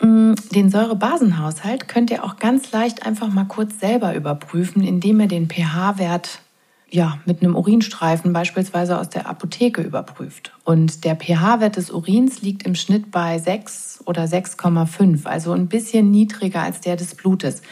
Mm, 0.00 0.32
den 0.54 0.70
Säurebasenhaushalt 0.70 1.88
könnt 1.88 2.10
ihr 2.10 2.24
auch 2.24 2.36
ganz 2.36 2.72
leicht 2.72 3.04
einfach 3.04 3.28
mal 3.28 3.44
kurz 3.44 3.78
selber 3.80 4.14
überprüfen, 4.14 4.82
indem 4.82 5.20
ihr 5.20 5.28
den 5.28 5.48
pH-Wert 5.48 6.40
ja, 6.90 7.18
mit 7.24 7.42
einem 7.42 7.54
Urinstreifen 7.54 8.32
beispielsweise 8.32 8.98
aus 8.98 9.08
der 9.08 9.28
Apotheke 9.28 9.80
überprüft. 9.80 10.52
Und 10.64 11.04
der 11.04 11.14
pH-Wert 11.14 11.76
des 11.76 11.90
Urins 11.90 12.42
liegt 12.42 12.64
im 12.64 12.74
Schnitt 12.74 13.10
bei 13.10 13.38
6 13.38 14.02
oder 14.06 14.24
6,5, 14.24 15.26
also 15.26 15.52
ein 15.52 15.68
bisschen 15.68 16.10
niedriger 16.10 16.62
als 16.62 16.80
der 16.80 16.96
des 16.96 17.14
Blutes. 17.14 17.62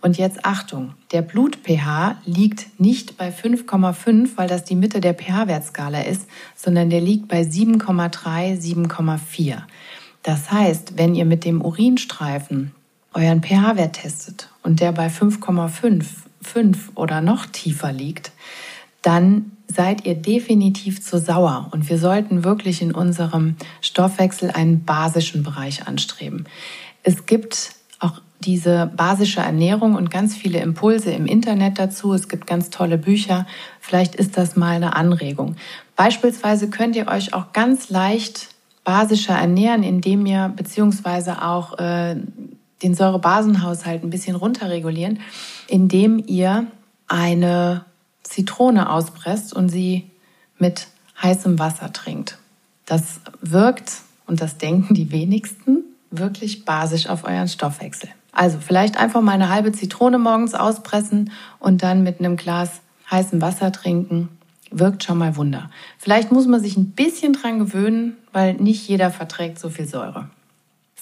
Und 0.00 0.18
jetzt 0.18 0.44
Achtung, 0.44 0.92
der 1.12 1.22
Blut-pH 1.22 2.18
liegt 2.26 2.78
nicht 2.78 3.16
bei 3.16 3.30
5,5, 3.30 4.30
weil 4.36 4.48
das 4.48 4.64
die 4.64 4.76
Mitte 4.76 5.00
der 5.00 5.14
pH-Wertskala 5.14 6.02
ist, 6.02 6.28
sondern 6.54 6.90
der 6.90 7.00
liegt 7.00 7.28
bei 7.28 7.40
7,3, 7.40 8.60
7,4. 8.60 9.62
Das 10.22 10.50
heißt, 10.50 10.98
wenn 10.98 11.14
ihr 11.14 11.24
mit 11.24 11.44
dem 11.44 11.62
Urinstreifen 11.62 12.72
euren 13.14 13.42
pH-Wert 13.42 13.94
testet 13.94 14.50
und 14.62 14.80
der 14.80 14.92
bei 14.92 15.06
5,5, 15.06 16.04
5 16.44 16.92
oder 16.94 17.20
noch 17.20 17.46
tiefer 17.46 17.92
liegt, 17.92 18.32
dann 19.02 19.52
seid 19.66 20.06
ihr 20.06 20.14
definitiv 20.14 21.02
zu 21.02 21.18
sauer 21.18 21.68
und 21.72 21.88
wir 21.88 21.98
sollten 21.98 22.44
wirklich 22.44 22.80
in 22.80 22.92
unserem 22.92 23.56
Stoffwechsel 23.80 24.50
einen 24.50 24.84
basischen 24.84 25.42
Bereich 25.42 25.86
anstreben. 25.86 26.46
Es 27.02 27.26
gibt 27.26 27.72
auch 27.98 28.20
diese 28.40 28.90
basische 28.94 29.40
Ernährung 29.40 29.94
und 29.94 30.10
ganz 30.10 30.36
viele 30.36 30.58
Impulse 30.60 31.12
im 31.12 31.26
Internet 31.26 31.78
dazu. 31.78 32.12
Es 32.12 32.28
gibt 32.28 32.46
ganz 32.46 32.70
tolle 32.70 32.98
Bücher. 32.98 33.46
Vielleicht 33.80 34.14
ist 34.14 34.36
das 34.36 34.56
mal 34.56 34.76
eine 34.76 34.96
Anregung. 34.96 35.56
Beispielsweise 35.96 36.68
könnt 36.68 36.96
ihr 36.96 37.08
euch 37.08 37.32
auch 37.32 37.52
ganz 37.52 37.90
leicht 37.90 38.48
basischer 38.84 39.34
ernähren, 39.34 39.82
indem 39.82 40.26
ihr 40.26 40.52
beziehungsweise 40.54 41.42
auch 41.42 41.78
äh, 41.78 42.16
den 42.82 42.94
Säurebasenhaushalt 42.94 44.02
ein 44.02 44.10
bisschen 44.10 44.36
runterregulieren, 44.36 45.20
indem 45.68 46.22
ihr 46.26 46.66
eine 47.06 47.84
Zitrone 48.22 48.90
auspresst 48.90 49.52
und 49.54 49.68
sie 49.68 50.10
mit 50.58 50.88
heißem 51.22 51.58
Wasser 51.58 51.92
trinkt. 51.92 52.38
Das 52.86 53.20
wirkt, 53.40 53.92
und 54.26 54.40
das 54.40 54.58
denken 54.58 54.94
die 54.94 55.10
wenigsten, 55.10 55.84
wirklich 56.10 56.64
basisch 56.64 57.08
auf 57.08 57.24
euren 57.24 57.48
Stoffwechsel. 57.48 58.08
Also 58.32 58.58
vielleicht 58.60 58.96
einfach 58.96 59.20
mal 59.20 59.32
eine 59.32 59.48
halbe 59.48 59.72
Zitrone 59.72 60.18
morgens 60.18 60.54
auspressen 60.54 61.30
und 61.60 61.82
dann 61.82 62.02
mit 62.02 62.18
einem 62.18 62.36
Glas 62.36 62.80
heißem 63.10 63.40
Wasser 63.40 63.70
trinken 63.72 64.28
wirkt 64.74 65.04
schon 65.04 65.18
mal 65.18 65.36
Wunder. 65.36 65.70
Vielleicht 65.98 66.32
muss 66.32 66.46
man 66.46 66.60
sich 66.60 66.76
ein 66.76 66.90
bisschen 66.90 67.32
dran 67.32 67.58
gewöhnen, 67.58 68.16
weil 68.32 68.54
nicht 68.54 68.86
jeder 68.88 69.10
verträgt 69.10 69.58
so 69.58 69.70
viel 69.70 69.86
Säure. 69.86 70.28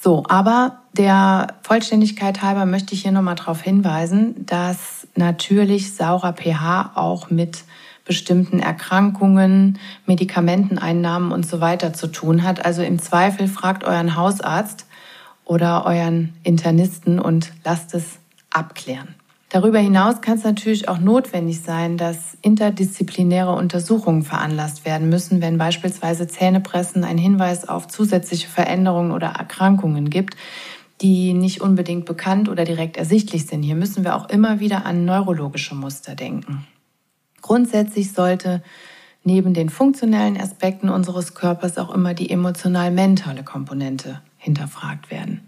So, 0.02 0.24
aber 0.28 0.78
der 0.94 1.54
Vollständigkeit 1.62 2.42
halber 2.42 2.66
möchte 2.66 2.92
ich 2.92 3.02
hier 3.02 3.12
nochmal 3.12 3.36
darauf 3.36 3.62
hinweisen, 3.62 4.44
dass 4.44 5.06
natürlich 5.14 5.94
saurer 5.94 6.32
pH 6.32 6.90
auch 6.96 7.30
mit 7.30 7.62
bestimmten 8.04 8.58
Erkrankungen, 8.58 9.78
Medikamenteneinnahmen 10.06 11.30
und 11.30 11.46
so 11.46 11.60
weiter 11.60 11.92
zu 11.92 12.08
tun 12.08 12.42
hat. 12.42 12.64
Also 12.64 12.82
im 12.82 12.98
Zweifel 12.98 13.46
fragt 13.46 13.84
euren 13.84 14.16
Hausarzt 14.16 14.86
oder 15.44 15.86
euren 15.86 16.34
Internisten 16.42 17.20
und 17.20 17.52
lasst 17.64 17.94
es 17.94 18.18
abklären. 18.50 19.14
Darüber 19.52 19.80
hinaus 19.80 20.22
kann 20.22 20.38
es 20.38 20.44
natürlich 20.44 20.88
auch 20.88 20.98
notwendig 20.98 21.60
sein, 21.60 21.98
dass 21.98 22.38
interdisziplinäre 22.40 23.52
Untersuchungen 23.52 24.22
veranlasst 24.22 24.86
werden 24.86 25.10
müssen, 25.10 25.42
wenn 25.42 25.58
beispielsweise 25.58 26.26
Zähnepressen 26.26 27.04
einen 27.04 27.18
Hinweis 27.18 27.68
auf 27.68 27.86
zusätzliche 27.86 28.48
Veränderungen 28.48 29.12
oder 29.12 29.26
Erkrankungen 29.26 30.08
gibt, 30.08 30.38
die 31.02 31.34
nicht 31.34 31.60
unbedingt 31.60 32.06
bekannt 32.06 32.48
oder 32.48 32.64
direkt 32.64 32.96
ersichtlich 32.96 33.44
sind. 33.44 33.62
Hier 33.62 33.74
müssen 33.74 34.04
wir 34.04 34.16
auch 34.16 34.30
immer 34.30 34.58
wieder 34.58 34.86
an 34.86 35.04
neurologische 35.04 35.74
Muster 35.74 36.14
denken. 36.14 36.66
Grundsätzlich 37.42 38.12
sollte 38.12 38.62
neben 39.22 39.52
den 39.52 39.68
funktionellen 39.68 40.40
Aspekten 40.40 40.88
unseres 40.88 41.34
Körpers 41.34 41.76
auch 41.76 41.94
immer 41.94 42.14
die 42.14 42.30
emotional-mentale 42.30 43.42
Komponente 43.44 44.22
hinterfragt 44.42 45.12
werden. 45.12 45.40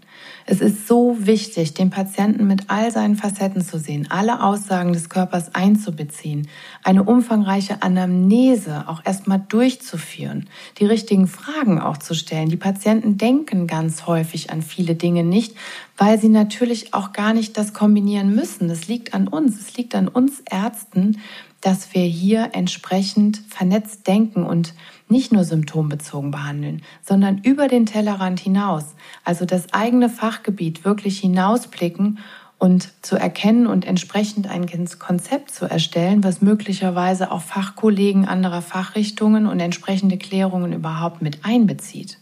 Es 0.45 0.61
ist 0.61 0.87
so 0.87 1.17
wichtig, 1.19 1.73
den 1.73 1.89
Patienten 1.89 2.47
mit 2.47 2.69
all 2.69 2.91
seinen 2.91 3.17
Facetten 3.17 3.61
zu 3.61 3.77
sehen, 3.77 4.07
alle 4.09 4.41
Aussagen 4.41 4.93
des 4.93 5.09
Körpers 5.09 5.53
einzubeziehen, 5.53 6.47
eine 6.81 7.03
umfangreiche 7.03 7.81
Anamnese 7.81 8.85
auch 8.87 9.01
erstmal 9.03 9.43
durchzuführen, 9.49 10.49
die 10.79 10.85
richtigen 10.85 11.27
Fragen 11.27 11.81
auch 11.81 11.97
zu 11.97 12.13
stellen. 12.13 12.47
Die 12.47 12.55
Patienten 12.55 13.17
denken 13.17 13.67
ganz 13.67 14.07
häufig 14.07 14.49
an 14.49 14.61
viele 14.61 14.95
Dinge 14.95 15.25
nicht, 15.25 15.57
weil 15.97 16.17
sie 16.17 16.29
natürlich 16.29 16.93
auch 16.93 17.11
gar 17.11 17.33
nicht 17.33 17.57
das 17.57 17.73
kombinieren 17.73 18.33
müssen. 18.33 18.69
Das 18.69 18.87
liegt 18.87 19.13
an 19.13 19.27
uns, 19.27 19.59
es 19.59 19.75
liegt 19.75 19.93
an 19.93 20.07
uns 20.07 20.41
Ärzten, 20.49 21.17
dass 21.59 21.93
wir 21.93 22.03
hier 22.03 22.51
entsprechend 22.53 23.41
vernetzt 23.49 24.07
denken 24.07 24.43
und 24.43 24.73
nicht 25.07 25.31
nur 25.31 25.43
symptombezogen 25.43 26.31
behandeln, 26.31 26.81
sondern 27.01 27.39
über 27.39 27.67
den 27.67 27.85
Tellerrand 27.85 28.39
hinaus, 28.39 28.95
also 29.23 29.45
das 29.45 29.73
eigene 29.73 30.09
Fachgebiet 30.09 30.85
wirklich 30.85 31.19
hinausblicken 31.19 32.19
und 32.57 32.93
zu 33.01 33.15
erkennen 33.15 33.67
und 33.67 33.85
entsprechend 33.85 34.49
ein 34.49 34.65
Konzept 34.99 35.51
zu 35.51 35.65
erstellen, 35.65 36.23
was 36.23 36.41
möglicherweise 36.41 37.31
auch 37.31 37.41
Fachkollegen 37.41 38.25
anderer 38.25 38.61
Fachrichtungen 38.61 39.45
und 39.45 39.59
entsprechende 39.59 40.17
Klärungen 40.17 40.73
überhaupt 40.73 41.21
mit 41.21 41.39
einbezieht. 41.43 42.17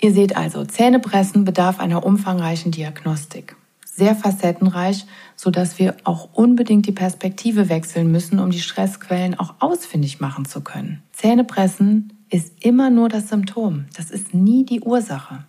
Ihr 0.00 0.12
seht 0.12 0.36
also, 0.36 0.64
Zähnepressen 0.64 1.44
bedarf 1.44 1.80
einer 1.80 2.04
umfangreichen 2.04 2.72
Diagnostik. 2.72 3.56
Sehr 3.94 4.14
facettenreich, 4.14 5.04
sodass 5.36 5.78
wir 5.78 5.96
auch 6.04 6.30
unbedingt 6.32 6.86
die 6.86 6.92
Perspektive 6.92 7.68
wechseln 7.68 8.10
müssen, 8.10 8.38
um 8.38 8.50
die 8.50 8.62
Stressquellen 8.62 9.38
auch 9.38 9.56
ausfindig 9.58 10.18
machen 10.18 10.46
zu 10.46 10.62
können. 10.62 11.02
Zähnepressen 11.12 12.10
ist 12.30 12.64
immer 12.64 12.88
nur 12.88 13.10
das 13.10 13.28
Symptom. 13.28 13.84
Das 13.94 14.10
ist 14.10 14.32
nie 14.32 14.64
die 14.64 14.80
Ursache. 14.80 15.44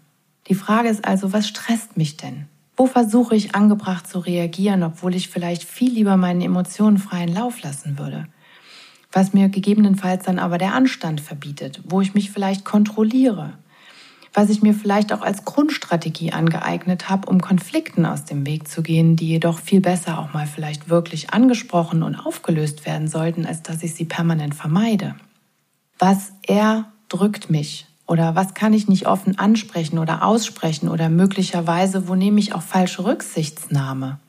Die 0.47 0.55
Frage 0.55 0.89
ist 0.89 1.05
also, 1.05 1.31
was 1.31 1.47
stresst 1.47 1.95
mich 1.95 2.17
denn? 2.17 2.47
Wo 2.75 2.85
versuche 2.85 3.33
ich 3.33 3.55
angebracht 3.55 4.07
zu 4.07 4.19
reagieren, 4.19 4.83
obwohl 4.83 5.15
ich 5.15 5.29
vielleicht 5.29 5.63
viel 5.63 5.93
lieber 5.93 6.17
meinen 6.17 6.41
Emotionen 6.41 6.97
freien 6.97 7.33
Lauf 7.33 7.61
lassen 7.61 7.97
würde? 7.97 8.27
Was 9.13 9.31
mir 9.31 9.47
gegebenenfalls 9.47 10.25
dann 10.25 10.39
aber 10.39 10.57
der 10.57 10.73
Anstand 10.73 11.21
verbietet, 11.21 11.81
wo 11.85 12.01
ich 12.01 12.13
mich 12.13 12.31
vielleicht 12.31 12.65
kontrolliere, 12.65 13.53
was 14.33 14.49
ich 14.49 14.61
mir 14.61 14.73
vielleicht 14.73 15.13
auch 15.13 15.21
als 15.21 15.45
Grundstrategie 15.45 16.31
angeeignet 16.31 17.09
habe, 17.09 17.29
um 17.29 17.39
Konflikten 17.39 18.05
aus 18.05 18.25
dem 18.25 18.45
Weg 18.45 18.67
zu 18.67 18.81
gehen, 18.81 19.15
die 19.15 19.27
jedoch 19.27 19.59
viel 19.59 19.81
besser 19.81 20.19
auch 20.19 20.33
mal 20.33 20.47
vielleicht 20.47 20.89
wirklich 20.89 21.31
angesprochen 21.31 22.03
und 22.03 22.15
aufgelöst 22.15 22.85
werden 22.85 23.07
sollten, 23.07 23.45
als 23.45 23.61
dass 23.61 23.83
ich 23.83 23.93
sie 23.95 24.05
permanent 24.05 24.55
vermeide 24.55 25.15
was 25.99 26.33
er 26.45 26.91
drückt 27.07 27.49
mich 27.49 27.87
oder 28.05 28.35
was 28.35 28.53
kann 28.53 28.73
ich 28.73 28.89
nicht 28.89 29.07
offen 29.07 29.39
ansprechen 29.39 29.99
oder 29.99 30.25
aussprechen 30.25 30.89
oder 30.89 31.07
möglicherweise, 31.07 32.09
wo 32.09 32.15
nehme 32.15 32.41
ich 32.41 32.53
auch 32.53 32.61
falsche 32.61 33.05
Rücksichtsnahme. 33.05 34.19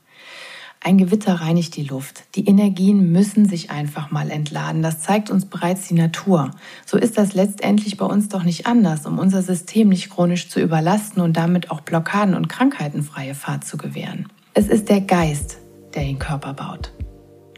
Ein 0.87 0.99
Gewitter 0.99 1.37
reinigt 1.37 1.77
die 1.77 1.85
Luft. 1.85 2.25
Die 2.35 2.45
Energien 2.47 3.11
müssen 3.11 3.49
sich 3.49 3.71
einfach 3.71 4.11
mal 4.11 4.31
entladen. 4.31 4.83
Das 4.83 5.01
zeigt 5.01 5.31
uns 5.31 5.47
bereits 5.47 5.89
die 5.89 5.95
Natur. 5.95 6.51
So 6.85 6.99
ist 6.99 7.17
das 7.17 7.33
letztendlich 7.33 7.97
bei 7.97 8.05
uns 8.05 8.29
doch 8.29 8.43
nicht 8.43 8.67
anders, 8.67 9.07
um 9.07 9.19
unser 9.19 9.41
System 9.41 9.89
nicht 9.89 10.11
chronisch 10.11 10.51
zu 10.51 10.61
überlasten 10.61 11.23
und 11.23 11.39
damit 11.39 11.71
auch 11.71 11.81
Blockaden 11.81 12.35
und 12.35 12.51
krankheitenfreie 12.51 13.35
Fahrt 13.35 13.65
zu 13.65 13.79
gewähren. 13.79 14.29
Es 14.53 14.69
ist 14.69 14.91
der 14.91 15.01
Geist, 15.01 15.57
der 15.95 16.05
den 16.05 16.19
Körper 16.19 16.53
baut. 16.53 16.93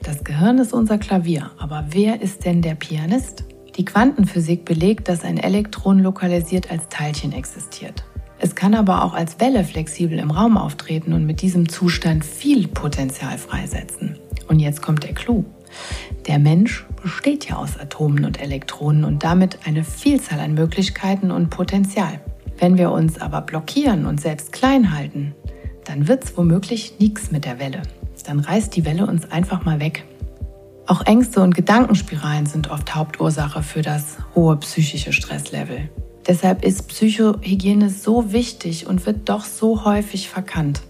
Das 0.05 0.23
Gehirn 0.23 0.59
ist 0.59 0.73
unser 0.73 0.97
Klavier, 0.97 1.51
aber 1.59 1.87
wer 1.91 2.23
ist 2.23 2.45
denn 2.45 2.63
der 2.63 2.77
Pianist? 2.77 3.43
Die 3.77 3.85
Quantenphysik 3.85 4.65
belegt, 4.65 5.09
dass 5.09 5.25
ein 5.25 5.39
Elektron 5.39 5.99
lokalisiert 5.99 6.71
als 6.71 6.89
Teilchen 6.91 7.33
existiert. 7.33 8.05
Es 8.39 8.55
kann 8.55 8.75
aber 8.75 9.05
auch 9.05 9.15
als 9.15 9.41
Welle 9.41 9.65
flexibel 9.65 10.19
im 10.19 10.31
Raum 10.31 10.59
auftreten 10.59 11.13
und 11.13 11.27
mit 11.27 11.41
diesem 11.43 11.69
Zustand 11.69 12.25
viel 12.25 12.69
Potenzial 12.69 13.39
freisetzen. 13.39 14.19
Und 14.49 14.61
jetzt 14.61 14.83
kommt 14.83 15.05
der 15.05 15.15
Clou. 15.15 15.45
Der 16.27 16.39
Mensch 16.39 16.87
besteht 17.03 17.49
ja 17.49 17.57
aus 17.57 17.79
Atomen 17.79 18.25
und 18.25 18.41
Elektronen 18.41 19.05
und 19.05 19.25
damit 19.25 19.61
eine 19.67 19.85
Vielzahl 19.85 20.41
an 20.41 20.55
Möglichkeiten 20.55 21.31
und 21.31 21.51
Potenzial. 21.51 22.21
Wenn 22.59 22.79
wir 22.79 22.91
uns 22.91 23.21
aber 23.21 23.43
blockieren 23.43 24.07
und 24.07 24.21
selbst 24.21 24.53
klein 24.53 24.95
halten, 24.95 25.35
dann 25.85 26.09
wird 26.09 26.25
es 26.25 26.37
womöglich 26.37 26.95
nichts 26.99 27.31
mit 27.31 27.45
der 27.45 27.59
Welle. 27.59 27.83
Dann 28.27 28.41
reißt 28.41 28.75
die 28.75 28.85
Welle 28.85 29.07
uns 29.07 29.31
einfach 29.31 29.65
mal 29.65 29.79
weg. 29.79 30.05
Auch 30.87 31.05
Ängste 31.07 31.43
und 31.43 31.55
Gedankenspiralen 31.55 32.47
sind 32.47 32.71
oft 32.71 32.95
Hauptursache 32.95 33.63
für 33.63 33.83
das 33.83 34.19
hohe 34.35 34.57
psychische 34.57 35.13
Stresslevel. 35.13 35.91
Deshalb 36.27 36.65
ist 36.65 36.89
Psychohygiene 36.89 37.89
so 37.89 38.33
wichtig 38.33 38.87
und 38.87 39.07
wird 39.07 39.29
doch 39.29 39.45
so 39.45 39.85
häufig 39.85 40.29
verkannt. 40.29 40.83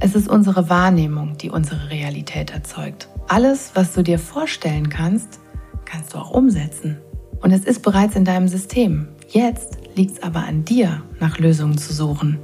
Es 0.00 0.14
ist 0.14 0.28
unsere 0.28 0.68
Wahrnehmung, 0.68 1.36
die 1.36 1.50
unsere 1.50 1.90
Realität 1.90 2.50
erzeugt. 2.50 3.08
Alles, 3.28 3.72
was 3.74 3.92
du 3.92 4.02
dir 4.02 4.18
vorstellen 4.18 4.88
kannst, 4.88 5.38
kannst 5.84 6.14
du 6.14 6.18
auch 6.18 6.30
umsetzen. 6.30 6.98
Und 7.42 7.52
es 7.52 7.64
ist 7.64 7.82
bereits 7.82 8.16
in 8.16 8.24
deinem 8.24 8.48
System. 8.48 9.08
Jetzt 9.28 9.78
liegt 9.94 10.12
es 10.12 10.22
aber 10.22 10.40
an 10.40 10.64
dir, 10.64 11.02
nach 11.20 11.38
Lösungen 11.38 11.78
zu 11.78 11.92
suchen. 11.92 12.38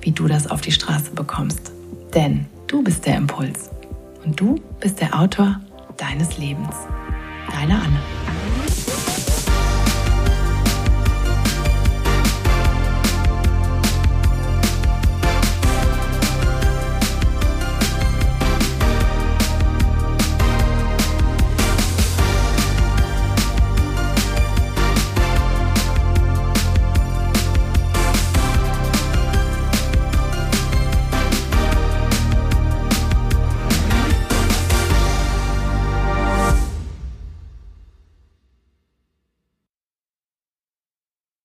wie 0.00 0.12
du 0.12 0.26
das 0.26 0.50
auf 0.50 0.60
die 0.60 0.72
Straße 0.72 1.12
bekommst. 1.12 1.72
Denn 2.14 2.46
du 2.66 2.82
bist 2.82 3.06
der 3.06 3.16
Impuls 3.16 3.70
und 4.24 4.38
du 4.38 4.56
bist 4.78 5.00
der 5.00 5.18
Autor 5.18 5.60
deines 5.96 6.36
Lebens. 6.36 6.76
Deine 7.50 7.74
Anne. 7.74 8.23